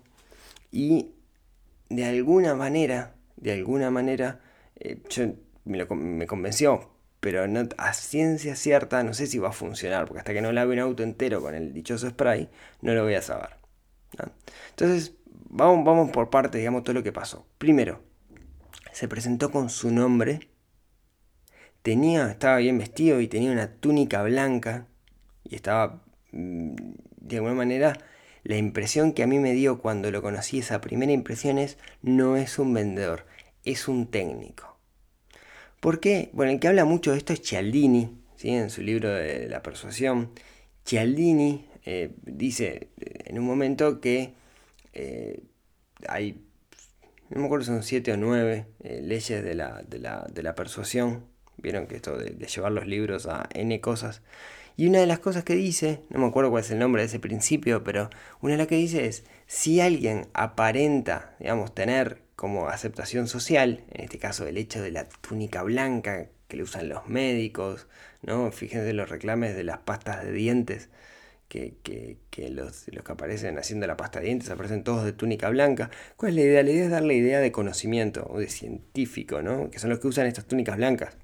y 0.70 1.12
de 1.88 2.04
alguna 2.04 2.54
manera, 2.54 3.14
de 3.36 3.52
alguna 3.52 3.90
manera, 3.90 4.40
eh, 4.76 5.00
me, 5.64 5.84
me, 5.84 6.26
convenció, 6.26 6.90
pero 7.20 7.48
no, 7.48 7.68
a 7.76 7.92
ciencia 7.92 8.56
cierta 8.56 9.02
no 9.02 9.14
sé 9.14 9.26
si 9.26 9.38
va 9.38 9.48
a 9.48 9.52
funcionar, 9.52 10.06
porque 10.06 10.20
hasta 10.20 10.32
que 10.32 10.42
no 10.42 10.52
lave 10.52 10.74
un 10.74 10.78
auto 10.78 11.02
entero 11.02 11.42
con 11.42 11.54
el 11.54 11.72
dichoso 11.72 12.08
spray, 12.08 12.48
no 12.80 12.94
lo 12.94 13.02
voy 13.02 13.14
a 13.14 13.22
saber. 13.22 13.50
Entonces, 14.70 15.14
vamos, 15.48 15.84
vamos 15.84 16.10
por 16.10 16.30
parte, 16.30 16.58
digamos, 16.58 16.84
todo 16.84 16.94
lo 16.94 17.02
que 17.02 17.12
pasó. 17.12 17.46
Primero, 17.58 18.00
se 18.92 19.08
presentó 19.08 19.50
con 19.50 19.70
su 19.70 19.90
nombre, 19.90 20.49
tenía, 21.82 22.30
estaba 22.30 22.58
bien 22.58 22.78
vestido 22.78 23.20
y 23.20 23.28
tenía 23.28 23.52
una 23.52 23.72
túnica 23.72 24.22
blanca, 24.22 24.86
y 25.44 25.54
estaba, 25.56 26.02
mm, 26.32 26.74
de 27.20 27.36
alguna 27.36 27.54
manera, 27.54 27.98
la 28.44 28.56
impresión 28.56 29.12
que 29.12 29.22
a 29.22 29.26
mí 29.26 29.38
me 29.38 29.52
dio 29.52 29.80
cuando 29.80 30.10
lo 30.10 30.22
conocí, 30.22 30.58
esa 30.58 30.80
primera 30.80 31.12
impresión 31.12 31.58
es, 31.58 31.78
no 32.02 32.36
es 32.36 32.58
un 32.58 32.72
vendedor, 32.74 33.26
es 33.64 33.88
un 33.88 34.06
técnico. 34.10 34.78
¿Por 35.80 36.00
qué? 36.00 36.30
Bueno, 36.32 36.52
el 36.52 36.60
que 36.60 36.68
habla 36.68 36.84
mucho 36.84 37.12
de 37.12 37.18
esto 37.18 37.32
es 37.32 37.42
Cialdini, 37.42 38.18
¿sí? 38.36 38.50
en 38.50 38.70
su 38.70 38.82
libro 38.82 39.10
de 39.10 39.48
la 39.48 39.62
persuasión. 39.62 40.30
Cialdini 40.84 41.66
eh, 41.84 42.14
dice 42.22 42.88
eh, 43.00 43.24
en 43.26 43.38
un 43.38 43.46
momento 43.46 44.00
que 44.00 44.34
eh, 44.92 45.42
hay, 46.08 46.44
no 47.30 47.40
me 47.40 47.46
acuerdo 47.46 47.64
si 47.64 47.70
son 47.70 47.82
siete 47.82 48.12
o 48.12 48.16
nueve 48.16 48.66
leyes 48.80 49.42
de 49.42 49.54
la, 49.54 49.82
de, 49.82 49.98
la, 49.98 50.26
de 50.32 50.42
la, 50.42 50.54
persuasión. 50.54 51.24
Vieron 51.62 51.86
que 51.86 51.96
esto 51.96 52.16
de, 52.16 52.30
llevar 52.46 52.72
los 52.72 52.86
libros 52.86 53.26
a 53.26 53.48
N 53.54 53.80
cosas. 53.80 54.22
Y 54.76 54.86
una 54.86 55.00
de 55.00 55.06
las 55.06 55.18
cosas 55.18 55.44
que 55.44 55.54
dice, 55.54 56.00
no 56.08 56.20
me 56.20 56.26
acuerdo 56.26 56.50
cuál 56.50 56.64
es 56.64 56.70
el 56.70 56.78
nombre 56.78 57.02
de 57.02 57.06
ese 57.06 57.20
principio, 57.20 57.84
pero 57.84 58.08
una 58.40 58.54
de 58.54 58.58
las 58.58 58.66
que 58.66 58.76
dice 58.76 59.06
es, 59.06 59.24
si 59.46 59.80
alguien 59.80 60.28
aparenta, 60.32 61.34
digamos, 61.38 61.74
tener 61.74 62.22
como 62.36 62.68
aceptación 62.68 63.28
social, 63.28 63.84
en 63.90 64.04
este 64.04 64.18
caso 64.18 64.46
el 64.46 64.56
hecho 64.56 64.80
de 64.80 64.90
la 64.90 65.08
túnica 65.08 65.62
blanca 65.62 66.28
que 66.48 66.56
le 66.56 66.62
usan 66.62 66.88
los 66.88 67.08
médicos, 67.08 67.86
¿no? 68.22 68.50
Fíjense 68.52 68.92
los 68.92 69.10
reclames 69.10 69.54
de 69.54 69.64
las 69.64 69.78
pastas 69.78 70.24
de 70.24 70.32
dientes, 70.32 70.88
que, 71.50 72.50
los, 72.50 72.86
los, 72.88 73.04
que 73.04 73.12
aparecen 73.12 73.58
haciendo 73.58 73.86
la 73.86 73.96
pasta 73.96 74.20
de 74.20 74.26
dientes 74.26 74.50
aparecen 74.50 74.84
todos 74.84 75.04
de 75.04 75.12
túnica 75.12 75.48
blanca. 75.50 75.90
¿Cuál 76.16 76.30
es 76.30 76.36
la 76.36 76.42
idea? 76.42 76.62
La 76.62 76.70
idea 76.70 76.84
es 76.84 76.90
darle 76.90 77.14
idea 77.14 77.40
de 77.40 77.50
conocimiento 77.50 78.26
o 78.30 78.38
de 78.38 78.48
científico, 78.48 79.42
¿no? 79.42 79.70
Que 79.70 79.78
son 79.78 79.90
los 79.90 79.98
que 79.98 80.06
usan 80.06 80.26
estas 80.26 80.46
túnicas 80.46 80.76
blancas. 80.76 81.16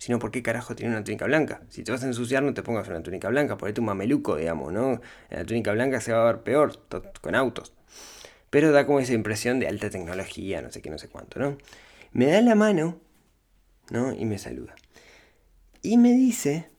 Si 0.00 0.10
no, 0.10 0.18
¿por 0.18 0.30
qué 0.30 0.42
carajo 0.42 0.74
tiene 0.74 0.94
una 0.94 1.04
túnica 1.04 1.26
blanca? 1.26 1.60
Si 1.68 1.84
te 1.84 1.92
vas 1.92 2.02
a 2.02 2.06
ensuciar, 2.06 2.42
no 2.42 2.54
te 2.54 2.62
pongas 2.62 2.88
una 2.88 3.02
túnica 3.02 3.28
blanca, 3.28 3.58
ponete 3.58 3.80
un 3.80 3.86
mameluco, 3.86 4.36
digamos, 4.36 4.72
¿no? 4.72 5.02
La 5.28 5.44
túnica 5.44 5.72
blanca 5.72 6.00
se 6.00 6.10
va 6.14 6.22
a 6.22 6.32
ver 6.32 6.42
peor 6.42 6.72
con 7.20 7.34
autos. 7.34 7.74
Pero 8.48 8.72
da 8.72 8.86
como 8.86 9.00
esa 9.00 9.12
impresión 9.12 9.60
de 9.60 9.68
alta 9.68 9.90
tecnología, 9.90 10.62
no 10.62 10.72
sé 10.72 10.80
qué, 10.80 10.88
no 10.88 10.96
sé 10.96 11.08
cuánto, 11.08 11.38
¿no? 11.38 11.58
Me 12.12 12.28
da 12.28 12.40
la 12.40 12.54
mano, 12.54 12.98
¿no? 13.90 14.14
Y 14.14 14.24
me 14.24 14.38
saluda. 14.38 14.74
Y 15.82 15.98
me 15.98 16.14
dice, 16.14 16.70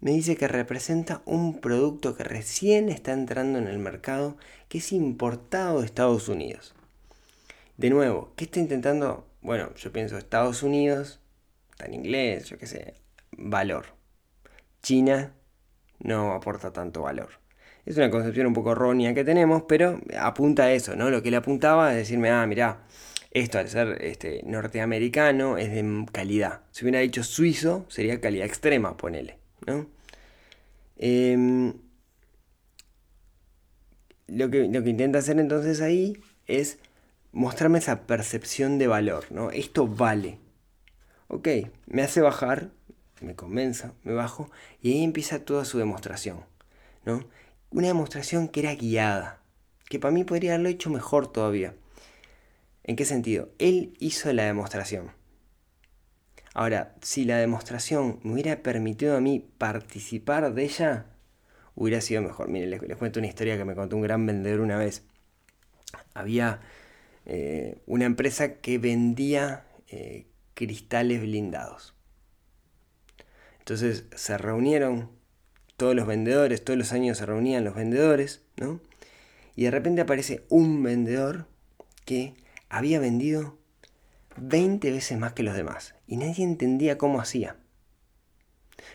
me 0.00 0.12
dice 0.12 0.36
que 0.36 0.48
representa 0.48 1.20
un 1.26 1.60
producto 1.60 2.16
que 2.16 2.24
recién 2.24 2.88
está 2.88 3.12
entrando 3.12 3.58
en 3.58 3.66
el 3.66 3.78
mercado, 3.78 4.38
que 4.70 4.78
es 4.78 4.90
importado 4.92 5.80
de 5.80 5.86
Estados 5.86 6.30
Unidos. 6.30 6.74
De 7.76 7.90
nuevo, 7.90 8.32
¿qué 8.36 8.44
está 8.44 8.58
intentando? 8.58 9.26
Bueno, 9.42 9.74
yo 9.74 9.92
pienso 9.92 10.16
Estados 10.16 10.62
Unidos, 10.62 11.20
en 11.86 11.94
inglés, 11.94 12.46
yo 12.46 12.58
qué 12.58 12.66
sé, 12.66 12.94
valor. 13.32 13.86
China 14.82 15.32
no 16.00 16.32
aporta 16.32 16.72
tanto 16.72 17.02
valor. 17.02 17.30
Es 17.86 17.96
una 17.96 18.10
concepción 18.10 18.46
un 18.46 18.54
poco 18.54 18.72
errónea 18.72 19.14
que 19.14 19.24
tenemos, 19.24 19.64
pero 19.68 20.00
apunta 20.18 20.64
a 20.64 20.72
eso, 20.72 20.96
¿no? 20.96 21.10
Lo 21.10 21.22
que 21.22 21.30
le 21.30 21.36
apuntaba 21.36 21.92
es 21.92 21.98
decirme, 21.98 22.30
ah, 22.30 22.46
mirá, 22.46 22.84
esto 23.30 23.58
al 23.58 23.68
ser 23.68 23.98
este, 24.02 24.42
norteamericano 24.44 25.56
es 25.56 25.70
de 25.70 26.06
calidad. 26.12 26.62
Si 26.72 26.84
hubiera 26.84 27.00
dicho 27.00 27.22
suizo, 27.22 27.86
sería 27.88 28.20
calidad 28.20 28.46
extrema, 28.46 28.96
ponele, 28.96 29.38
¿no? 29.66 29.86
Em, 30.98 31.74
lo, 34.26 34.50
que, 34.50 34.68
lo 34.68 34.82
que 34.82 34.90
intenta 34.90 35.18
hacer 35.18 35.38
entonces 35.38 35.80
ahí 35.80 36.18
es 36.46 36.78
mostrarme 37.32 37.78
esa 37.78 38.06
percepción 38.06 38.78
de 38.78 38.86
valor, 38.88 39.24
¿no? 39.30 39.50
Esto 39.50 39.86
vale, 39.86 40.38
Ok, 41.32 41.46
me 41.86 42.02
hace 42.02 42.20
bajar, 42.20 42.72
me 43.20 43.36
convenza, 43.36 43.94
me 44.02 44.12
bajo, 44.12 44.50
y 44.82 44.90
ahí 44.90 45.04
empieza 45.04 45.44
toda 45.44 45.64
su 45.64 45.78
demostración, 45.78 46.40
¿no? 47.04 47.24
Una 47.70 47.86
demostración 47.86 48.48
que 48.48 48.58
era 48.58 48.74
guiada, 48.74 49.40
que 49.88 50.00
para 50.00 50.12
mí 50.12 50.24
podría 50.24 50.54
haberlo 50.54 50.70
hecho 50.70 50.90
mejor 50.90 51.30
todavía. 51.30 51.76
¿En 52.82 52.96
qué 52.96 53.04
sentido? 53.04 53.48
Él 53.60 53.94
hizo 54.00 54.32
la 54.32 54.42
demostración. 54.42 55.12
Ahora, 56.52 56.96
si 57.00 57.24
la 57.24 57.36
demostración 57.36 58.18
me 58.24 58.32
hubiera 58.32 58.60
permitido 58.64 59.16
a 59.16 59.20
mí 59.20 59.38
participar 59.56 60.52
de 60.52 60.64
ella, 60.64 61.06
hubiera 61.76 62.00
sido 62.00 62.22
mejor. 62.22 62.48
Miren, 62.48 62.70
les, 62.70 62.96
cuento 62.96 63.20
una 63.20 63.28
historia 63.28 63.56
que 63.56 63.64
me 63.64 63.76
contó 63.76 63.94
un 63.94 64.02
gran 64.02 64.26
vendedor 64.26 64.58
una 64.58 64.78
vez. 64.78 65.04
Había 66.12 66.60
eh, 67.24 67.78
una 67.86 68.04
empresa 68.04 68.54
que 68.54 68.78
vendía 68.78 69.64
eh, 69.86 70.26
cristales 70.60 71.22
blindados. 71.22 71.94
Entonces 73.60 74.04
se 74.14 74.36
reunieron 74.36 75.08
todos 75.78 75.94
los 75.94 76.06
vendedores, 76.06 76.62
todos 76.62 76.78
los 76.78 76.92
años 76.92 77.16
se 77.16 77.24
reunían 77.24 77.64
los 77.64 77.74
vendedores, 77.74 78.42
¿no? 78.58 78.78
Y 79.56 79.64
de 79.64 79.70
repente 79.70 80.02
aparece 80.02 80.44
un 80.50 80.82
vendedor 80.82 81.46
que 82.04 82.34
había 82.68 83.00
vendido 83.00 83.56
20 84.36 84.90
veces 84.90 85.18
más 85.18 85.32
que 85.32 85.42
los 85.42 85.56
demás 85.56 85.94
y 86.06 86.18
nadie 86.18 86.44
entendía 86.44 86.98
cómo 86.98 87.22
hacía. 87.22 87.56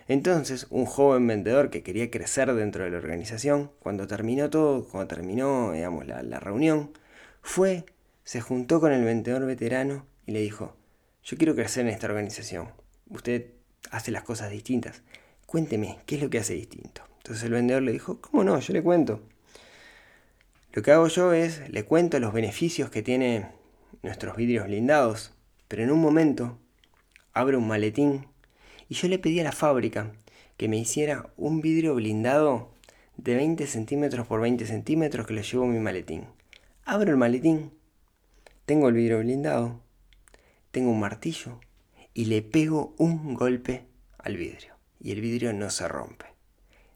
Entonces, 0.08 0.68
un 0.70 0.86
joven 0.86 1.26
vendedor 1.26 1.72
que 1.72 1.82
quería 1.82 2.12
crecer 2.12 2.54
dentro 2.54 2.84
de 2.84 2.92
la 2.92 2.98
organización, 2.98 3.72
cuando 3.80 4.06
terminó 4.06 4.52
todo, 4.52 4.88
cuando 4.88 5.08
terminó, 5.08 5.72
digamos, 5.72 6.06
la, 6.06 6.22
la 6.22 6.40
reunión, 6.40 6.92
fue, 7.42 7.86
se 8.24 8.40
juntó 8.40 8.80
con 8.80 8.92
el 8.92 9.04
vendedor 9.04 9.48
veterano 9.48 10.06
y 10.28 10.32
le 10.32 10.42
dijo, 10.42 10.76
yo 11.25 11.38
quiero 11.38 11.55
crecer 11.55 11.88
en 11.88 11.91
esta 11.91 12.05
organización. 12.05 12.70
Usted 13.10 13.48
hace 13.89 14.12
las 14.12 14.24
cosas 14.24 14.51
distintas. 14.51 15.01
Cuénteme, 15.48 15.98
¿qué 16.05 16.15
es 16.15 16.22
lo 16.22 16.29
que 16.29 16.38
hace 16.38 16.53
distinto? 16.53 17.01
Entonces 17.17 17.44
el 17.44 17.51
vendedor 17.51 17.82
le 17.82 17.91
dijo, 17.91 18.22
¿cómo 18.22 18.44
no? 18.44 18.60
Yo 18.60 18.74
le 18.74 18.84
cuento. 18.84 19.22
Lo 20.74 20.84
que 20.84 20.91
hago 20.91 21.08
yo 21.08 21.34
es, 21.34 21.67
le 21.70 21.84
cuento 21.84 22.20
los 22.20 22.32
beneficios 22.32 22.91
que 22.91 23.01
tiene 23.01 23.48
nuestros 24.03 24.36
vidrios 24.36 24.67
blindados, 24.67 25.34
pero 25.67 25.82
en 25.82 25.89
un 25.89 26.00
momento 26.00 26.60
abro 27.34 27.58
un 27.58 27.67
maletín 27.67 28.27
y 28.88 28.94
yo 28.94 29.08
le 29.08 29.17
pedí 29.17 29.39
a 29.39 29.44
la 29.44 29.51
fábrica 29.51 30.12
que 30.58 30.67
me 30.67 30.77
hiciera 30.77 31.34
un 31.38 31.60
vidrio 31.60 31.96
blindado 31.96 32.72
de 33.17 33.34
20 33.34 33.65
centímetros 33.65 34.27
por 34.27 34.41
20 34.41 34.67
centímetros 34.67 35.25
que 35.25 35.34
le 35.34 35.41
llevo 35.41 35.65
mi 35.65 35.79
maletín. 35.79 36.25
Abro 36.84 37.10
el 37.10 37.17
maletín, 37.17 37.72
tengo 38.65 38.89
el 38.89 38.94
vidrio 38.94 39.20
blindado, 39.20 39.82
tengo 40.75 40.91
un 40.91 41.00
martillo 41.00 41.62
y 42.13 42.25
le 42.25 42.41
pego 42.41 42.96
un 42.98 43.34
golpe 43.34 43.86
al 44.17 44.36
vidrio 44.36 44.75
y 45.00 45.13
el 45.13 45.22
vidrio 45.22 45.53
no 45.53 45.70
se 45.70 45.88
rompe. 45.88 46.25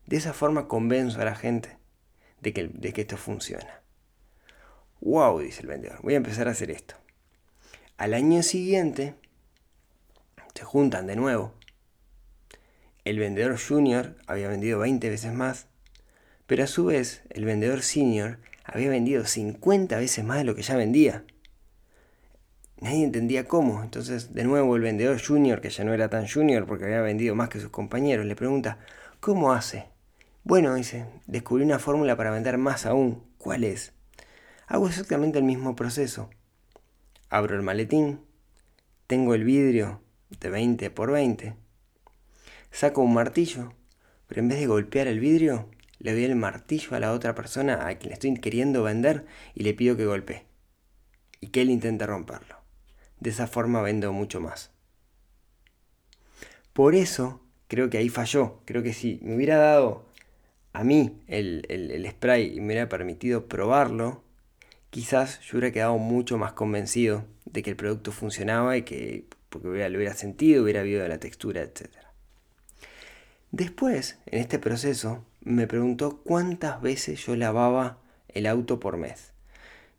De 0.06 0.18
esa 0.18 0.34
forma 0.34 0.68
convenzo 0.68 1.22
a 1.22 1.24
la 1.24 1.34
gente 1.34 1.78
de 2.42 2.52
que, 2.52 2.68
de 2.68 2.92
que 2.92 3.00
esto 3.00 3.16
funciona. 3.16 3.82
¡Wow! 5.00 5.40
dice 5.40 5.62
el 5.62 5.68
vendedor, 5.68 6.02
voy 6.02 6.16
a 6.16 6.18
empezar 6.18 6.50
a 6.50 6.52
hacer 6.52 6.72
esto. 6.72 6.96
Al 7.96 8.14
año 8.14 8.44
siguiente 8.44 9.16
se 10.54 10.66
juntan 10.66 11.08
de 11.08 11.16
nuevo. 11.16 11.54
El 13.06 13.18
vendedor 13.18 13.58
junior 13.58 14.18
había 14.28 14.50
vendido 14.50 14.80
20 14.80 15.10
veces 15.10 15.32
más, 15.32 15.68
pero 16.48 16.66
a 16.66 16.68
su 16.68 16.84
vez 16.84 17.22
el 17.30 17.46
vendedor 17.46 17.82
senior 17.82 18.40
había 18.66 18.90
vendido 18.90 19.24
50 19.24 19.98
veces 19.98 20.26
más 20.26 20.40
de 20.40 20.44
lo 20.44 20.54
que 20.54 20.64
ya 20.64 20.76
vendía. 20.76 21.24
Nadie 22.82 23.04
entendía 23.04 23.48
cómo. 23.48 23.84
Entonces, 23.84 24.34
de 24.34 24.44
nuevo, 24.44 24.76
el 24.76 24.82
vendedor 24.82 25.22
junior, 25.22 25.62
que 25.62 25.70
ya 25.70 25.84
no 25.84 25.94
era 25.94 26.10
tan 26.10 26.28
junior 26.28 26.66
porque 26.66 26.86
había 26.86 27.02
vendido 27.02 27.36
más 27.36 27.50
que 27.50 27.60
sus 27.60 27.70
compañeros, 27.70 28.26
le 28.26 28.36
pregunta, 28.36 28.80
¿cómo 29.20 29.52
hace? 29.52 29.86
Bueno, 30.44 30.74
dice, 30.76 31.06
descubrí 31.28 31.64
una 31.64 31.80
fórmula 31.80 32.16
para 32.16 32.32
vender 32.32 32.58
más 32.58 32.86
aún. 32.86 33.24
¿Cuál 33.38 33.64
es? 33.64 33.94
Hago 34.68 34.88
exactamente 34.88 35.40
el 35.40 35.44
mismo 35.44 35.76
proceso. 35.76 36.30
Abro 37.30 37.56
el 37.56 37.62
maletín, 37.62 38.22
tengo 39.08 39.34
el 39.34 39.44
vidrio 39.44 40.02
de 40.40 40.50
20 40.50 40.90
por 40.92 41.12
20, 41.12 41.56
saco 42.72 43.02
un 43.02 43.14
martillo, 43.14 43.74
pero 44.28 44.42
en 44.42 44.48
vez 44.48 44.60
de 44.60 44.68
golpear 44.68 45.08
el 45.08 45.20
vidrio, 45.20 45.70
le 46.00 46.14
doy 46.14 46.24
el 46.24 46.36
martillo 46.36 46.96
a 46.96 47.00
la 47.00 47.12
otra 47.12 47.36
persona 47.36 47.88
a 47.88 47.96
quien 47.96 48.10
le 48.10 48.14
estoy 48.14 48.34
queriendo 48.36 48.84
vender 48.84 49.26
y 49.54 49.64
le 49.64 49.74
pido 49.74 49.98
que 49.98 50.06
golpee. 50.06 50.46
Y 51.42 51.48
que 51.48 51.62
él 51.62 51.70
intente 51.70 52.06
romperlo. 52.06 52.59
De 53.20 53.30
esa 53.30 53.48
forma 53.48 53.82
vendo 53.82 54.12
mucho 54.14 54.40
más. 54.40 54.72
Por 56.74 56.96
eso 56.96 57.42
creo 57.68 57.90
que 57.90 57.98
ahí 57.98 58.10
falló. 58.10 58.62
Creo 58.66 58.84
que 58.84 58.94
si 58.94 59.20
me 59.22 59.36
hubiera 59.36 59.58
dado 59.58 60.06
a 60.74 60.84
mí 60.84 61.22
el, 61.28 62.06
spray 62.10 62.56
y 62.56 62.60
me 62.60 62.68
hubiera 62.68 62.90
permitido 62.90 63.48
probarlo, 63.48 64.24
quizás 64.90 65.40
yo 65.42 65.58
hubiera 65.58 65.74
quedado 65.74 65.98
mucho 65.98 66.38
más 66.38 66.54
convencido 66.54 67.26
de 67.46 67.64
que 67.64 67.70
el 67.72 67.76
producto 67.76 68.12
funcionaba 68.12 68.78
y 68.78 68.84
que 68.84 69.26
porque 69.50 69.68
lo 69.90 69.98
hubiera 69.98 70.14
sentido, 70.14 70.64
hubiera 70.64 70.82
habido 70.82 71.08
la 71.08 71.20
textura, 71.20 71.62
etc. 71.62 71.90
Después, 73.52 74.20
en 74.28 74.40
este 74.40 74.60
proceso, 74.60 75.26
me 75.42 75.66
preguntó 75.66 76.22
cuántas 76.24 76.82
veces 76.82 77.26
yo 77.26 77.36
lavaba 77.36 77.98
el 78.28 78.46
auto 78.46 78.80
por 78.80 78.98
mes. 78.98 79.34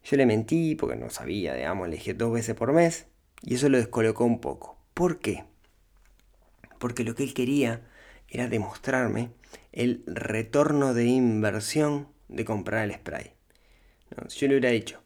Yo 0.05 0.17
le 0.17 0.25
mentí 0.25 0.77
porque 0.77 0.97
no 0.97 1.11
sabía, 1.11 1.55
digamos, 1.55 1.89
le 1.89 1.97
dije 1.97 2.15
dos 2.15 2.33
veces 2.33 2.55
por 2.55 2.73
mes 2.73 3.07
y 3.43 3.55
eso 3.55 3.69
lo 3.69 3.79
descolocó 3.79 4.25
un 4.25 4.41
poco. 4.41 4.79
¿Por 4.95 5.19
qué? 5.19 5.45
Porque 6.79 7.05
lo 7.05 7.15
que 7.15 7.25
él 7.25 7.35
quería 7.35 7.83
era 8.29 8.49
demostrarme 8.49 9.31
el 9.73 10.03
retorno 10.07 10.95
de 10.95 11.07
inversión 11.07 12.09
de 12.29 12.45
comprar 12.45 12.85
el 12.85 12.95
spray. 12.95 13.33
Si 14.29 14.41
yo 14.41 14.49
le 14.49 14.55
hubiera 14.55 14.71
dicho, 14.71 15.01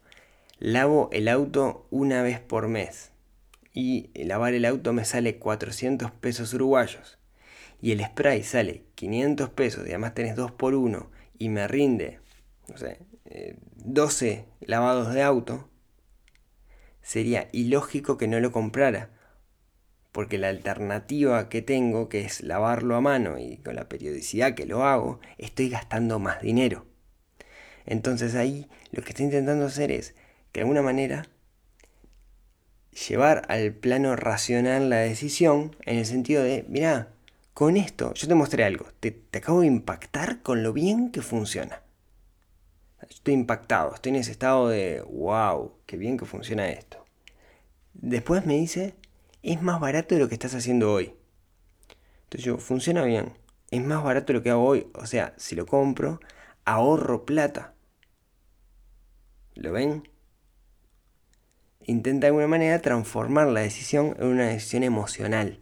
lavo 0.59 1.09
el 1.11 1.27
auto 1.27 1.87
una 1.91 2.21
vez 2.21 2.39
por 2.39 2.67
mes 2.67 3.11
y 3.73 4.09
lavar 4.15 4.53
el 4.53 4.65
auto 4.65 4.93
me 4.93 5.05
sale 5.05 5.37
400 5.37 6.11
pesos 6.11 6.53
uruguayos 6.53 7.19
y 7.81 7.91
el 7.91 8.03
spray 8.03 8.41
sale 8.43 8.85
500 8.95 9.49
pesos 9.49 9.85
y 9.85 9.89
además 9.89 10.13
tenés 10.13 10.35
2 10.35 10.51
por 10.51 10.73
1 10.75 11.11
y 11.37 11.49
me 11.49 11.67
rinde, 11.67 12.19
no 12.67 12.77
sé, 12.77 12.99
12 13.75 14.29
eh, 14.29 14.45
lavados 14.61 15.13
de 15.13 15.21
auto, 15.21 15.69
sería 17.05 17.49
ilógico 17.51 18.17
que 18.17 18.27
no 18.27 18.39
lo 18.39 18.51
comprara. 18.51 19.11
Porque 20.11 20.39
la 20.39 20.49
alternativa 20.49 21.49
que 21.49 21.61
tengo, 21.61 22.09
que 22.09 22.21
es 22.21 22.41
lavarlo 22.41 22.95
a 22.95 23.01
mano 23.01 23.37
y 23.37 23.57
con 23.57 23.75
la 23.75 23.87
periodicidad 23.87 24.55
que 24.55 24.65
lo 24.65 24.83
hago, 24.83 25.19
estoy 25.37 25.69
gastando 25.69 26.17
más 26.19 26.41
dinero. 26.41 26.85
Entonces 27.85 28.33
ahí 28.33 28.67
lo 28.91 29.03
que 29.03 29.09
estoy 29.09 29.25
intentando 29.25 29.67
hacer 29.67 29.91
es, 29.91 30.15
que 30.51 30.59
de 30.59 30.61
alguna 30.61 30.81
manera, 30.81 31.27
llevar 33.07 33.45
al 33.49 33.73
plano 33.73 34.15
racional 34.15 34.89
la 34.89 34.97
decisión 34.97 35.75
en 35.85 35.97
el 35.97 36.05
sentido 36.05 36.43
de, 36.43 36.65
mira, 36.67 37.09
con 37.53 37.77
esto, 37.77 38.13
yo 38.15 38.27
te 38.27 38.35
mostré 38.35 38.63
algo, 38.63 38.87
te, 38.99 39.21
acabo 39.33 39.61
de 39.61 39.67
impactar 39.67 40.41
con 40.41 40.63
lo 40.63 40.73
bien 40.73 41.11
que 41.11 41.21
funciona. 41.21 41.81
Estoy 43.01 43.33
impactado, 43.33 43.93
estoy 43.93 44.11
en 44.11 44.15
ese 44.17 44.31
estado 44.31 44.69
de, 44.69 45.01
wow, 45.01 45.73
qué 45.85 45.97
bien 45.97 46.17
que 46.17 46.25
funciona 46.25 46.69
esto. 46.69 47.05
Después 47.93 48.45
me 48.45 48.55
dice, 48.55 48.95
es 49.43 49.61
más 49.61 49.79
barato 49.79 50.15
de 50.15 50.21
lo 50.21 50.27
que 50.27 50.35
estás 50.35 50.55
haciendo 50.55 50.91
hoy. 50.91 51.15
Entonces 52.23 52.43
yo, 52.43 52.57
funciona 52.57 53.03
bien, 53.03 53.37
es 53.71 53.83
más 53.83 54.03
barato 54.03 54.27
de 54.27 54.39
lo 54.39 54.43
que 54.43 54.49
hago 54.49 54.65
hoy. 54.65 54.87
O 54.93 55.05
sea, 55.05 55.33
si 55.37 55.55
lo 55.55 55.65
compro, 55.65 56.19
ahorro 56.65 57.25
plata. 57.25 57.73
¿Lo 59.53 59.71
ven? 59.71 60.09
Intenta 61.85 62.25
de 62.25 62.27
alguna 62.27 62.47
manera 62.47 62.81
transformar 62.81 63.47
la 63.47 63.61
decisión 63.61 64.15
en 64.19 64.27
una 64.27 64.47
decisión 64.47 64.83
emocional 64.83 65.59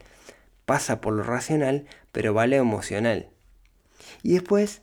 pasa 0.66 1.02
por 1.02 1.13
lo 1.13 1.24
racional, 1.24 1.86
pero 2.12 2.34
vale 2.34 2.58
emocional. 2.58 3.30
Y 4.22 4.34
después 4.34 4.82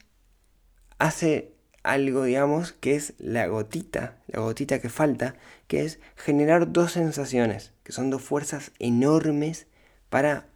hace 0.99 1.54
algo, 1.82 2.25
digamos, 2.25 2.72
que 2.72 2.94
es 2.94 3.14
la 3.18 3.46
gotita, 3.46 4.16
la 4.28 4.40
gotita 4.40 4.80
que 4.80 4.88
falta, 4.88 5.34
que 5.66 5.84
es 5.84 5.99
generar 6.16 6.72
dos 6.72 6.92
sensaciones, 6.92 7.72
que 7.84 7.92
son 7.92 8.10
dos 8.10 8.23
fuerzas 8.23 8.73
enormes 8.78 9.66
para 10.08 10.47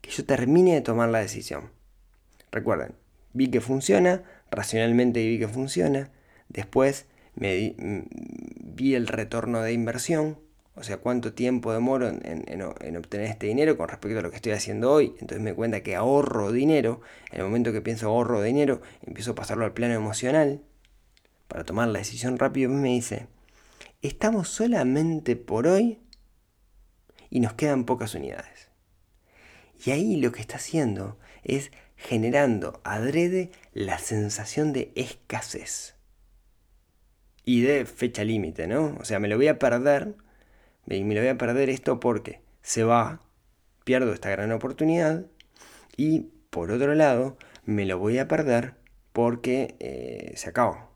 que 0.00 0.10
yo 0.10 0.24
termine 0.24 0.74
de 0.74 0.80
tomar 0.80 1.08
la 1.08 1.20
decisión. 1.20 1.70
Recuerden, 2.52 2.92
vi 3.32 3.48
que 3.48 3.60
funciona, 3.60 4.22
racionalmente 4.50 5.26
vi 5.26 5.38
que 5.38 5.48
funciona, 5.48 6.10
después 6.48 7.06
me 7.34 7.74
mm, 7.76 8.02
vi 8.74 8.94
el 8.94 9.06
retorno 9.06 9.62
de 9.62 9.72
inversión, 9.72 10.38
o 10.78 10.82
sea, 10.82 10.98
cuánto 10.98 11.32
tiempo 11.32 11.72
demoro 11.72 12.06
en, 12.06 12.96
obtener 12.96 13.26
este 13.28 13.46
dinero 13.46 13.78
con 13.78 13.88
respecto 13.88 14.18
a 14.18 14.22
lo 14.22 14.28
que 14.30 14.36
estoy 14.36 14.52
haciendo 14.52 14.92
hoy. 14.92 15.14
Entonces 15.20 15.40
me 15.40 15.54
cuenta 15.54 15.82
que 15.82 15.96
ahorro 15.96 16.52
dinero. 16.52 17.00
En 17.32 17.38
el 17.38 17.44
momento 17.44 17.72
que 17.72 17.80
pienso 17.80 18.08
ahorro 18.08 18.42
dinero, 18.42 18.82
empiezo 19.06 19.30
a 19.30 19.34
pasarlo 19.34 19.64
al 19.64 19.72
plano 19.72 19.94
emocional 19.94 20.62
para 21.48 21.64
tomar 21.64 21.88
la 21.88 22.00
decisión 22.00 22.38
rápido. 22.38 22.70
Y 22.70 22.74
me 22.74 22.90
dice, 22.90 23.26
estamos 24.02 24.50
solamente 24.50 25.34
por 25.34 25.66
hoy 25.66 25.98
y 27.30 27.40
nos 27.40 27.54
quedan 27.54 27.84
pocas 27.84 28.14
unidades. 28.14 28.68
Y 29.82 29.92
ahí 29.92 30.16
lo 30.16 30.30
que 30.30 30.42
está 30.42 30.56
haciendo 30.56 31.18
es 31.42 31.72
generando 31.96 32.82
adrede 32.84 33.50
la 33.72 33.98
sensación 33.98 34.74
de 34.74 34.92
escasez. 34.94 35.94
Y 37.46 37.62
de 37.62 37.86
fecha 37.86 38.24
límite, 38.24 38.66
¿no? 38.66 38.94
O 39.00 39.06
sea, 39.06 39.20
me 39.20 39.28
lo 39.28 39.36
voy 39.38 39.48
a 39.48 39.58
perder 39.58 40.16
y 40.88 41.04
me 41.04 41.14
lo 41.14 41.20
voy 41.20 41.30
a 41.30 41.38
perder 41.38 41.70
esto 41.70 42.00
porque 42.00 42.40
se 42.62 42.84
va, 42.84 43.22
pierdo 43.84 44.12
esta 44.12 44.30
gran 44.30 44.52
oportunidad 44.52 45.26
y 45.96 46.30
por 46.50 46.70
otro 46.70 46.94
lado 46.94 47.36
me 47.64 47.84
lo 47.86 47.98
voy 47.98 48.18
a 48.18 48.28
perder 48.28 48.74
porque 49.12 49.76
eh, 49.80 50.32
se 50.36 50.48
acabó. 50.48 50.90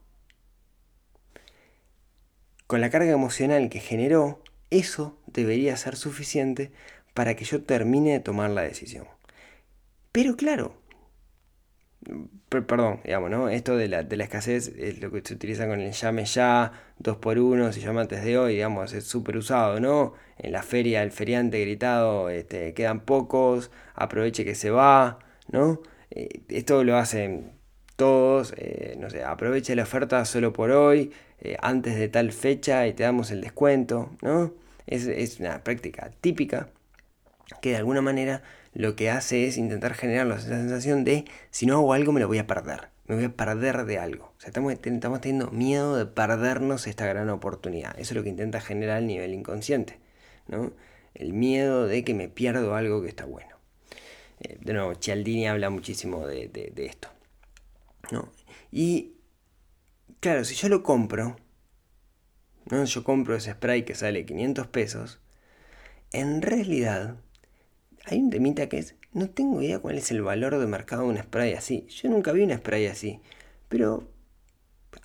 Con 2.66 2.80
la 2.80 2.90
carga 2.90 3.10
emocional 3.10 3.68
que 3.68 3.80
generó, 3.80 4.42
eso 4.70 5.18
debería 5.26 5.76
ser 5.76 5.96
suficiente 5.96 6.70
para 7.14 7.34
que 7.34 7.44
yo 7.44 7.64
termine 7.64 8.12
de 8.12 8.20
tomar 8.20 8.50
la 8.50 8.62
decisión. 8.62 9.08
Pero 10.12 10.36
claro, 10.36 10.79
perdón, 12.48 13.00
digamos, 13.04 13.30
¿no? 13.30 13.48
Esto 13.48 13.76
de 13.76 13.88
la, 13.88 14.02
de 14.02 14.16
la, 14.16 14.24
escasez 14.24 14.68
es 14.76 15.00
lo 15.00 15.10
que 15.10 15.22
se 15.24 15.34
utiliza 15.34 15.66
con 15.68 15.80
el 15.80 15.92
llame 15.92 16.24
ya, 16.24 16.72
2 16.98 17.16
por 17.18 17.38
1 17.38 17.72
se 17.72 17.80
llama 17.80 18.02
antes 18.02 18.24
de 18.24 18.38
hoy, 18.38 18.54
digamos, 18.54 18.92
es 18.92 19.04
súper 19.04 19.36
usado, 19.36 19.80
¿no? 19.80 20.14
En 20.38 20.52
la 20.52 20.62
feria 20.62 21.02
el 21.02 21.12
feriante 21.12 21.60
gritado, 21.60 22.30
este, 22.30 22.74
quedan 22.74 23.00
pocos, 23.00 23.70
aproveche 23.94 24.44
que 24.44 24.54
se 24.54 24.70
va, 24.70 25.18
¿no? 25.50 25.80
Eh, 26.10 26.42
esto 26.48 26.82
lo 26.84 26.96
hacen 26.96 27.52
todos, 27.96 28.54
eh, 28.56 28.96
no 28.98 29.10
sé, 29.10 29.22
aproveche 29.24 29.74
la 29.76 29.82
oferta 29.82 30.24
solo 30.24 30.52
por 30.52 30.70
hoy, 30.70 31.12
eh, 31.40 31.56
antes 31.60 31.96
de 31.96 32.08
tal 32.08 32.32
fecha 32.32 32.86
y 32.86 32.94
te 32.94 33.02
damos 33.02 33.30
el 33.30 33.40
descuento, 33.42 34.10
¿no? 34.22 34.54
Es, 34.86 35.06
es 35.06 35.38
una 35.40 35.62
práctica 35.62 36.10
típica 36.20 36.70
que 37.60 37.70
de 37.70 37.76
alguna 37.76 38.00
manera 38.02 38.42
lo 38.72 38.96
que 38.96 39.10
hace 39.10 39.46
es 39.46 39.56
intentar 39.56 39.94
generar 39.94 40.26
la 40.26 40.40
sensación 40.40 41.04
de 41.04 41.24
si 41.50 41.66
no 41.66 41.74
hago 41.74 41.92
algo 41.92 42.12
me 42.12 42.20
lo 42.20 42.28
voy 42.28 42.38
a 42.38 42.46
perder, 42.46 42.88
me 43.06 43.16
voy 43.16 43.24
a 43.24 43.36
perder 43.36 43.84
de 43.84 43.98
algo. 43.98 44.32
Estamos, 44.44 44.72
estamos 44.72 45.20
teniendo 45.20 45.50
miedo 45.50 45.96
de 45.96 46.06
perdernos 46.06 46.86
esta 46.86 47.06
gran 47.06 47.30
oportunidad. 47.30 47.98
Eso 47.98 48.12
es 48.12 48.16
lo 48.16 48.22
que 48.22 48.28
intenta 48.28 48.60
generar 48.60 48.98
el 48.98 49.06
nivel 49.06 49.34
inconsciente, 49.34 49.98
¿no? 50.46 50.72
El 51.14 51.32
miedo 51.32 51.86
de 51.86 52.04
que 52.04 52.14
me 52.14 52.28
pierdo 52.28 52.74
algo 52.74 53.02
que 53.02 53.08
está 53.08 53.24
bueno. 53.24 53.56
Eh, 54.40 54.58
de 54.60 54.72
nuevo, 54.72 54.94
Cialdini 54.94 55.48
habla 55.48 55.70
muchísimo 55.70 56.26
de, 56.26 56.48
de 56.48 56.86
esto. 56.86 57.08
¿no? 58.10 58.32
Y 58.70 59.14
claro, 60.20 60.44
si 60.44 60.54
yo 60.54 60.68
lo 60.68 60.82
compro, 60.82 61.36
¿no? 62.70 62.84
yo 62.84 63.04
compro 63.04 63.36
ese 63.36 63.52
spray 63.52 63.84
que 63.84 63.94
sale 63.94 64.24
500 64.24 64.66
pesos, 64.68 65.20
en 66.12 66.42
realidad 66.42 67.16
hay 68.04 68.18
un 68.18 68.30
temita 68.30 68.68
que 68.68 68.78
es, 68.78 68.96
no 69.12 69.28
tengo 69.28 69.62
idea 69.62 69.78
cuál 69.78 69.98
es 69.98 70.10
el 70.10 70.22
valor 70.22 70.58
de 70.58 70.66
mercado 70.66 71.02
de 71.02 71.08
un 71.08 71.18
spray 71.18 71.54
así. 71.54 71.86
Yo 71.88 72.08
nunca 72.08 72.32
vi 72.32 72.42
un 72.42 72.56
spray 72.56 72.86
así. 72.86 73.20
Pero 73.68 74.08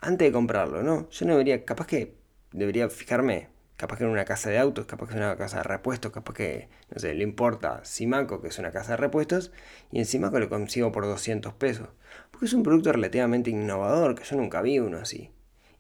antes 0.01 0.27
de 0.27 0.31
comprarlo, 0.31 0.84
¿no? 0.84 1.10
Yo 1.10 1.25
no 1.25 1.34
debería, 1.34 1.65
capaz 1.65 1.88
que 1.88 2.15
debería 2.51 2.89
fijarme, 2.89 3.49
capaz 3.77 3.97
que 3.97 4.03
en 4.05 4.10
una 4.10 4.25
casa 4.25 4.49
de 4.49 4.58
autos, 4.58 4.86
capaz 4.86 5.08
que 5.08 5.13
en 5.13 5.19
una 5.19 5.38
casa 5.38 5.58
de 5.58 5.63
repuestos, 5.63 6.12
capaz 6.12 6.34
que, 6.34 6.69
no 6.89 6.99
sé, 6.99 7.13
le 7.13 7.23
importa 7.23 7.84
Simaco, 7.84 8.41
que 8.41 8.47
es 8.47 8.60
una 8.60 8.71
casa 8.71 8.91
de 8.91 8.97
repuestos, 8.97 9.51
y 9.91 9.99
en 9.99 10.05
Simaco 10.05 10.39
lo 10.39 10.49
consigo 10.49 10.91
por 10.91 11.05
200 11.05 11.53
pesos. 11.53 11.89
Porque 12.31 12.45
es 12.45 12.53
un 12.53 12.63
producto 12.63 12.91
relativamente 12.91 13.49
innovador, 13.49 14.15
que 14.15 14.23
yo 14.23 14.36
nunca 14.38 14.62
vi 14.62 14.79
uno 14.79 14.97
así. 14.97 15.31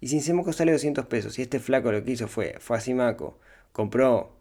Y 0.01 0.09
si 0.09 0.17
en 0.17 0.21
Simaco 0.21 0.53
sale 0.53 0.71
200 0.71 1.05
pesos, 1.05 1.39
y 1.39 1.43
este 1.43 1.59
flaco 1.59 1.91
lo 1.91 2.03
que 2.03 2.11
hizo 2.11 2.27
fue, 2.27 2.57
fue 2.59 2.77
a 2.77 2.81
Simaco, 2.81 3.39
compró 3.71 4.34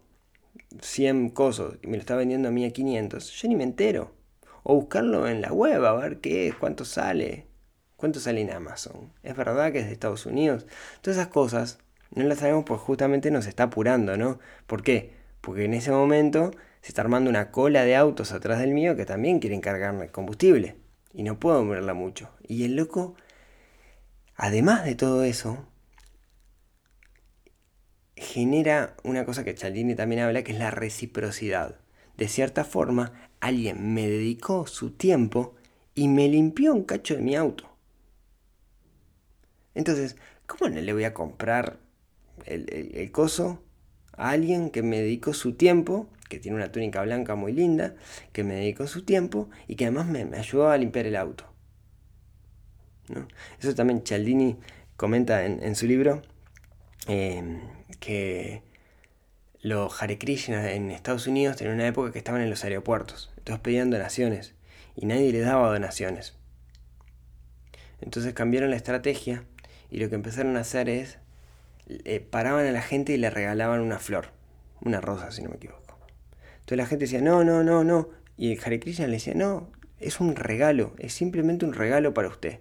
100 0.80 1.30
cosos 1.30 1.78
y 1.82 1.86
me 1.86 1.96
lo 1.96 2.00
está 2.00 2.16
vendiendo 2.16 2.48
a 2.48 2.52
mí 2.52 2.64
a 2.64 2.72
500, 2.72 3.30
yo 3.30 3.48
ni 3.48 3.56
me 3.56 3.64
entero. 3.64 4.12
O 4.62 4.74
buscarlo 4.74 5.28
en 5.28 5.42
la 5.42 5.52
web 5.52 5.84
a 5.84 5.94
ver 5.94 6.20
qué 6.20 6.48
es, 6.48 6.54
cuánto 6.54 6.84
sale. 6.84 7.46
¿Cuánto 7.96 8.20
sale 8.20 8.40
en 8.40 8.50
Amazon? 8.50 9.12
¿Es 9.22 9.36
verdad 9.36 9.72
que 9.72 9.80
es 9.80 9.86
de 9.86 9.92
Estados 9.92 10.26
Unidos? 10.26 10.66
Todas 11.00 11.18
esas 11.18 11.28
cosas 11.28 11.78
no 12.14 12.24
las 12.24 12.38
sabemos 12.38 12.64
porque 12.64 12.84
justamente 12.84 13.30
nos 13.30 13.46
está 13.46 13.64
apurando, 13.64 14.16
¿no? 14.16 14.38
¿Por 14.66 14.82
qué? 14.82 15.12
Porque 15.40 15.64
en 15.64 15.74
ese 15.74 15.90
momento 15.90 16.50
se 16.80 16.88
está 16.88 17.02
armando 17.02 17.30
una 17.30 17.50
cola 17.50 17.84
de 17.84 17.96
autos 17.96 18.32
atrás 18.32 18.58
del 18.60 18.72
mío 18.72 18.96
que 18.96 19.06
también 19.06 19.38
quieren 19.40 19.60
cargarme 19.60 20.08
combustible. 20.08 20.76
y 21.12 21.22
no 21.22 21.38
puedo 21.38 21.64
moverla 21.64 21.94
mucho. 21.94 22.30
Y 22.42 22.64
el 22.64 22.76
loco, 22.76 23.14
además 24.36 24.84
de 24.84 24.94
todo 24.96 25.22
eso, 25.24 25.66
genera 28.16 28.96
una 29.02 29.24
cosa 29.24 29.44
que 29.44 29.54
Cialdini 29.54 29.94
también 29.94 30.22
habla, 30.22 30.42
que 30.42 30.52
es 30.52 30.58
la 30.58 30.70
reciprocidad. 30.70 31.80
De 32.16 32.28
cierta 32.28 32.64
forma, 32.64 33.12
alguien 33.40 33.94
me 33.94 34.08
dedicó 34.08 34.66
su 34.66 34.92
tiempo 34.92 35.54
y 35.94 36.08
me 36.08 36.28
limpió 36.28 36.72
un 36.72 36.84
cacho 36.84 37.14
de 37.14 37.22
mi 37.22 37.36
auto. 37.36 37.68
Entonces, 39.74 40.16
¿cómo 40.46 40.70
no 40.70 40.80
le 40.80 40.92
voy 40.92 41.04
a 41.04 41.14
comprar 41.14 41.78
el, 42.46 43.10
coso 43.12 43.62
a 44.16 44.30
alguien 44.30 44.70
que 44.70 44.82
me 44.82 45.00
dedicó 45.00 45.34
su 45.34 45.54
tiempo, 45.54 46.08
que 46.28 46.38
tiene 46.38 46.56
una 46.56 46.70
túnica 46.70 47.02
blanca 47.02 47.34
muy 47.34 47.52
linda, 47.52 47.94
que 48.32 48.44
me 48.44 48.54
dedicó 48.54 48.86
su 48.86 49.04
tiempo 49.04 49.50
y 49.66 49.76
que 49.76 49.86
además 49.86 50.06
me, 50.06 50.22
ayudó 50.36 50.70
a 50.70 50.78
limpiar 50.78 51.06
el 51.06 51.16
auto? 51.16 51.44
Eso 53.60 53.74
también 53.74 54.02
Cialdini 54.04 54.56
comenta 54.96 55.44
en, 55.44 55.74
su 55.74 55.86
libro, 55.86 56.22
em, 57.06 57.60
que 58.04 58.62
los 59.62 60.02
Hare 60.02 60.18
Krishna 60.18 60.72
en 60.72 60.90
Estados 60.90 61.26
Unidos 61.26 61.56
tenían 61.56 61.76
una 61.76 61.86
época 61.86 62.12
que 62.12 62.18
estaban 62.18 62.42
en 62.42 62.50
los 62.50 62.64
aeropuertos, 62.64 63.32
entonces 63.38 63.60
pedían 63.62 63.90
donaciones 63.90 64.54
y 64.94 65.06
nadie 65.06 65.32
les 65.32 65.44
daba 65.44 65.72
donaciones. 65.72 66.34
Entonces 68.00 68.34
cambiaron 68.34 68.70
la 68.70 68.76
estrategia 68.76 69.44
y 69.90 69.98
lo 69.98 70.08
que 70.10 70.16
empezaron 70.16 70.56
a 70.56 70.60
hacer 70.60 70.88
es 70.88 71.18
eh, 71.88 72.20
paraban 72.20 72.66
a 72.66 72.72
la 72.72 72.82
gente 72.82 73.12
y 73.12 73.16
le 73.16 73.30
regalaban 73.30 73.80
una 73.80 73.98
flor, 73.98 74.28
una 74.82 75.00
rosa 75.00 75.30
si 75.30 75.42
no 75.42 75.48
me 75.48 75.56
equivoco. 75.56 75.98
Entonces 76.54 76.78
la 76.78 76.86
gente 76.86 77.04
decía, 77.04 77.20
no, 77.20 77.44
no, 77.44 77.62
no, 77.62 77.84
no. 77.84 78.08
Y 78.36 78.52
el 78.52 78.60
Hare 78.62 78.80
Krishna 78.80 79.06
le 79.06 79.14
decía, 79.14 79.34
no, 79.34 79.70
es 79.98 80.20
un 80.20 80.36
regalo, 80.36 80.94
es 80.98 81.12
simplemente 81.14 81.64
un 81.64 81.72
regalo 81.72 82.12
para 82.12 82.28
usted. 82.28 82.60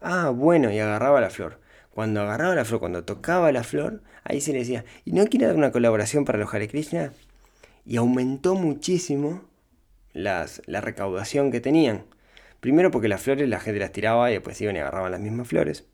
Ah, 0.00 0.30
bueno, 0.30 0.70
y 0.70 0.78
agarraba 0.78 1.20
la 1.20 1.30
flor. 1.30 1.60
Cuando 1.94 2.22
agarraba 2.22 2.56
la 2.56 2.64
flor, 2.64 2.80
cuando 2.80 3.04
tocaba 3.04 3.52
la 3.52 3.62
flor, 3.62 4.02
ahí 4.24 4.40
se 4.40 4.52
le 4.52 4.58
decía, 4.58 4.84
¿y 5.04 5.12
no 5.12 5.26
quiere 5.26 5.46
dar 5.46 5.54
una 5.54 5.70
colaboración 5.70 6.24
para 6.24 6.40
los 6.40 6.52
Hare 6.52 6.66
Krishna? 6.66 7.12
Y 7.86 7.98
aumentó 7.98 8.56
muchísimo 8.56 9.44
las, 10.12 10.60
la 10.66 10.80
recaudación 10.80 11.52
que 11.52 11.60
tenían. 11.60 12.04
Primero 12.58 12.90
porque 12.90 13.06
las 13.06 13.22
flores 13.22 13.48
la 13.48 13.60
gente 13.60 13.78
las 13.78 13.92
tiraba 13.92 14.28
y 14.28 14.34
después 14.34 14.60
iban 14.60 14.74
y 14.74 14.80
agarraban 14.80 15.12
las 15.12 15.20
mismas 15.20 15.46
flores. 15.46 15.84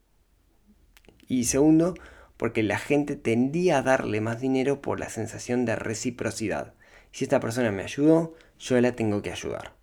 Y 1.29 1.45
segundo, 1.45 1.93
porque 2.39 2.63
la 2.63 2.79
gente 2.79 3.17
tendía 3.17 3.77
a 3.77 3.83
darle 3.83 4.23
más 4.23 4.41
dinero 4.41 4.81
por 4.81 5.01
la 5.01 5.11
sensación 5.11 5.67
de 5.67 5.77
reciprocidad. 5.77 6.73
Si 7.13 7.25
esta 7.25 7.41
persona 7.41 7.73
me 7.73 7.83
ayudó, 7.83 8.33
yo 8.59 8.81
la 8.81 8.93
tengo 8.93 9.21
que 9.21 9.33
ayudar. 9.33 9.75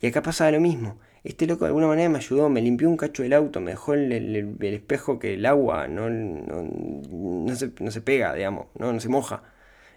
Y 0.00 0.08
acá 0.08 0.20
pasaba 0.20 0.50
lo 0.50 0.60
mismo. 0.60 0.98
Este 1.26 1.48
loco 1.48 1.64
de 1.64 1.70
alguna 1.70 1.88
manera 1.88 2.08
me 2.08 2.18
ayudó, 2.18 2.48
me 2.48 2.62
limpió 2.62 2.88
un 2.88 2.96
cacho 2.96 3.24
del 3.24 3.32
auto, 3.32 3.60
me 3.60 3.72
dejó 3.72 3.94
el, 3.94 4.12
el, 4.12 4.56
espejo 4.62 5.18
que 5.18 5.34
el 5.34 5.44
agua 5.44 5.88
no, 5.88 6.08
no, 6.08 7.56
se, 7.56 8.00
pega, 8.00 8.32
digamos, 8.32 8.66
no, 8.78 8.92
no 8.92 9.00
se 9.00 9.08
moja. 9.08 9.42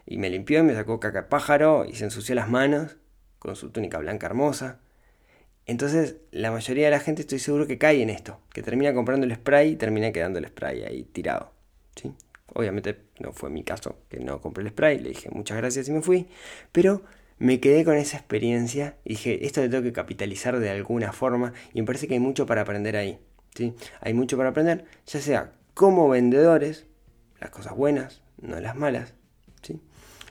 Y 0.07 0.17
me 0.17 0.31
limpió 0.31 0.59
y 0.61 0.63
me 0.63 0.73
sacó 0.73 0.99
caca 0.99 1.29
pájaro 1.29 1.85
y 1.85 1.93
se 1.93 2.05
ensució 2.05 2.33
las 2.33 2.49
manos 2.49 2.97
con 3.37 3.55
su 3.55 3.69
túnica 3.69 3.99
blanca 3.99 4.25
hermosa. 4.25 4.79
Entonces, 5.67 6.15
la 6.31 6.49
mayoría 6.51 6.85
de 6.85 6.91
la 6.91 6.99
gente 6.99 7.21
estoy 7.21 7.37
seguro 7.37 7.67
que 7.67 7.77
cae 7.77 8.01
en 8.01 8.09
esto, 8.09 8.39
que 8.51 8.63
termina 8.63 8.91
comprando 8.95 9.27
el 9.27 9.35
spray 9.35 9.73
y 9.73 9.75
termina 9.75 10.11
quedando 10.11 10.39
el 10.39 10.47
spray 10.47 10.81
ahí 10.81 11.03
tirado. 11.03 11.51
¿sí? 11.95 12.11
Obviamente 12.55 12.97
no 13.19 13.33
fue 13.33 13.51
mi 13.51 13.63
caso, 13.63 13.99
que 14.09 14.19
no 14.19 14.41
compré 14.41 14.63
el 14.63 14.71
spray, 14.71 14.97
le 14.97 15.09
dije 15.09 15.29
muchas 15.29 15.57
gracias 15.57 15.87
y 15.89 15.91
me 15.91 16.01
fui, 16.01 16.27
pero 16.71 17.03
me 17.39 17.59
quedé 17.59 17.83
con 17.85 17.95
esa 17.95 18.17
experiencia 18.17 18.97
y 19.03 19.11
dije, 19.11 19.45
esto 19.45 19.61
lo 19.61 19.69
tengo 19.69 19.83
que 19.83 19.93
capitalizar 19.93 20.59
de 20.59 20.69
alguna 20.69 21.13
forma 21.13 21.53
y 21.73 21.81
me 21.81 21.87
parece 21.87 22.07
que 22.07 22.13
hay 22.13 22.19
mucho 22.19 22.45
para 22.45 22.61
aprender 22.61 22.97
ahí. 22.97 23.19
¿sí? 23.55 23.73
Hay 24.01 24.13
mucho 24.13 24.37
para 24.37 24.49
aprender, 24.49 24.85
ya 25.05 25.21
sea 25.21 25.53
como 25.73 26.09
vendedores, 26.09 26.85
las 27.39 27.49
cosas 27.49 27.75
buenas, 27.75 28.21
no 28.41 28.59
las 28.59 28.75
malas, 28.75 29.13
¿sí? 29.61 29.81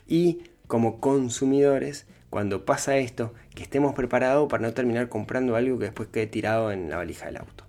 y 0.07 0.43
como 0.67 0.99
consumidores, 0.99 2.05
cuando 2.29 2.63
pasa 2.63 2.97
esto, 2.97 3.33
que 3.55 3.63
estemos 3.63 3.95
preparados 3.95 4.47
para 4.47 4.61
no 4.61 4.73
terminar 4.73 5.09
comprando 5.09 5.55
algo 5.55 5.79
que 5.79 5.85
después 5.85 6.09
quede 6.09 6.27
tirado 6.27 6.71
en 6.71 6.91
la 6.91 6.97
valija 6.97 7.25
del 7.25 7.37
auto. 7.37 7.65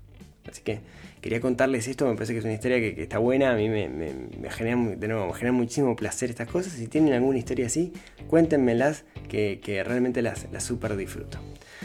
Así 0.47 0.63
que 0.63 0.81
quería 1.21 1.41
contarles 1.41 1.87
esto, 1.89 2.07
me 2.07 2.15
parece 2.15 2.33
que 2.33 2.39
es 2.39 2.45
una 2.45 2.55
historia 2.55 2.79
que, 2.79 3.03
está 3.03 3.19
buena, 3.19 3.53
a 3.53 3.55
mí 3.55 3.69
me, 3.69 3.89
genera, 4.51 4.77
de 4.77 5.33
genera 5.35 5.53
muchísimo 5.53 5.97
placer 5.97 6.31
estas 6.31 6.49
cosas. 6.49 6.73
Si 6.73 6.87
tienen 6.87 7.13
alguna 7.13 7.39
historia 7.39 7.67
así, 7.67 7.93
cuéntenmelas, 8.29 9.05
que, 9.29 9.61
que 9.63 9.85
realmente 9.85 10.23
las, 10.23 10.47
las 10.53 10.65
super 10.65 10.97
disfruto. 10.97 11.39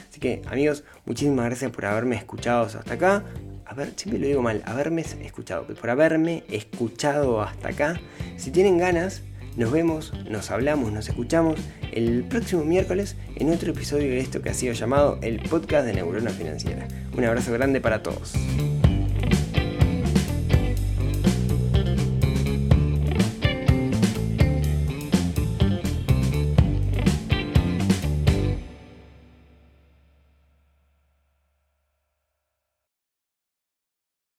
Así 0.09 0.19
que 0.19 0.41
amigos, 0.47 0.83
muchísimas 1.05 1.45
gracias 1.45 1.71
por 1.71 1.85
haberme 1.85 2.15
escuchado 2.15 2.63
hasta 2.63 2.93
acá. 2.93 3.23
A 3.65 3.73
ver, 3.73 3.93
siempre 3.95 4.19
lo 4.19 4.27
digo 4.27 4.41
mal, 4.41 4.61
haberme 4.65 5.01
escuchado, 5.01 5.65
por 5.65 5.89
haberme 5.89 6.43
escuchado 6.49 7.41
hasta 7.41 7.69
acá. 7.69 7.99
Si 8.37 8.51
tienen 8.51 8.77
ganas, 8.77 9.23
nos 9.57 9.71
vemos, 9.71 10.13
nos 10.29 10.51
hablamos, 10.51 10.91
nos 10.91 11.07
escuchamos 11.07 11.59
el 11.91 12.23
próximo 12.25 12.63
miércoles 12.63 13.15
en 13.35 13.51
otro 13.51 13.71
episodio 13.71 14.09
de 14.09 14.19
esto 14.19 14.41
que 14.41 14.49
ha 14.49 14.53
sido 14.53 14.73
llamado 14.73 15.17
el 15.21 15.39
podcast 15.39 15.85
de 15.87 15.93
Neurona 15.93 16.31
Financiera. 16.31 16.87
Un 17.15 17.23
abrazo 17.23 17.53
grande 17.53 17.81
para 17.81 18.03
todos. 18.03 18.33